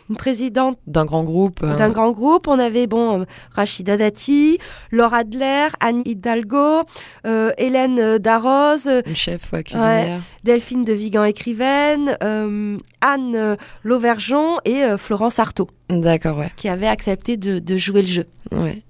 [0.09, 1.61] une présidente D'un grand groupe.
[1.63, 2.47] euh, d'un grand groupe.
[2.47, 4.59] On avait bon Rachida Dati,
[4.91, 6.83] Laura Adler, Anne Hidalgo,
[7.25, 10.21] euh, Hélène Darroze, Une chef ouais, cuisinière.
[10.43, 16.51] Delphine de Vigan écrivaine, euh, Anne Lauvergeon et euh, Florence Artaud, D'accord, ouais.
[16.57, 18.25] qui avaient accepté de, de jouer le jeu.
[18.51, 18.83] Ouais.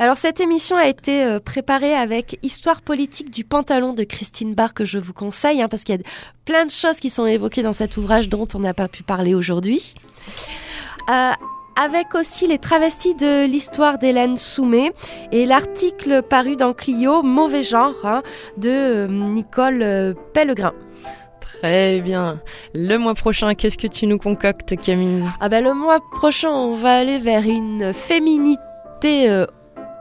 [0.00, 4.72] Alors cette émission a été euh, préparée avec Histoire politique du pantalon de Christine Barr
[4.72, 6.02] que je vous conseille hein, parce qu'il y a
[6.46, 9.34] plein de choses qui sont évoquées dans cet ouvrage dont on n'a pas pu parler
[9.34, 9.94] aujourd'hui.
[11.10, 11.32] Euh,
[11.78, 14.92] avec aussi les travestis de l'histoire d'Hélène Soumet
[15.32, 18.22] et l'article paru dans Clio Mauvais genre hein,
[18.56, 20.72] de euh, Nicole Pellegrin.
[21.60, 22.40] Très bien.
[22.74, 26.74] Le mois prochain, qu'est-ce que tu nous concoctes, Camille Ah ben le mois prochain on
[26.74, 29.46] va aller vers une féminité euh,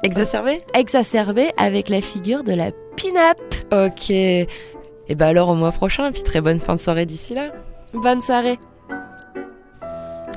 [0.03, 3.37] Exacerbé exacerbée avec la figure de la pin-up.
[3.71, 4.09] Ok.
[4.11, 4.47] Et
[5.15, 7.51] bah alors au mois prochain, et puis très bonne fin de soirée d'ici là.
[7.93, 8.57] Bonne soirée.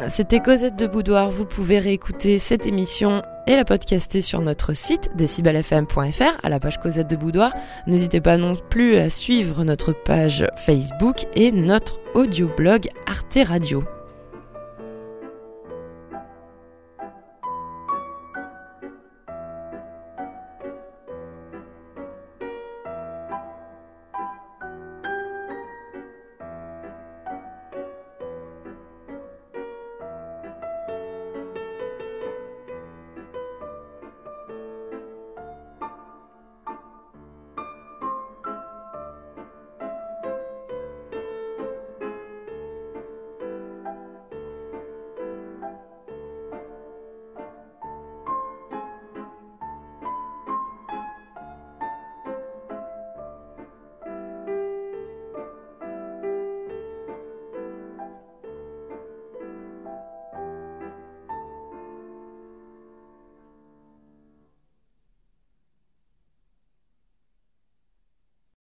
[0.09, 1.31] C'était Cosette de Boudoir.
[1.31, 6.81] Vous pouvez réécouter cette émission et la podcaster sur notre site decibelfm.fr à la page
[6.81, 7.55] Cosette de Boudoir.
[7.87, 13.85] N'hésitez pas non plus à suivre notre page Facebook et notre audioblog Arte Radio.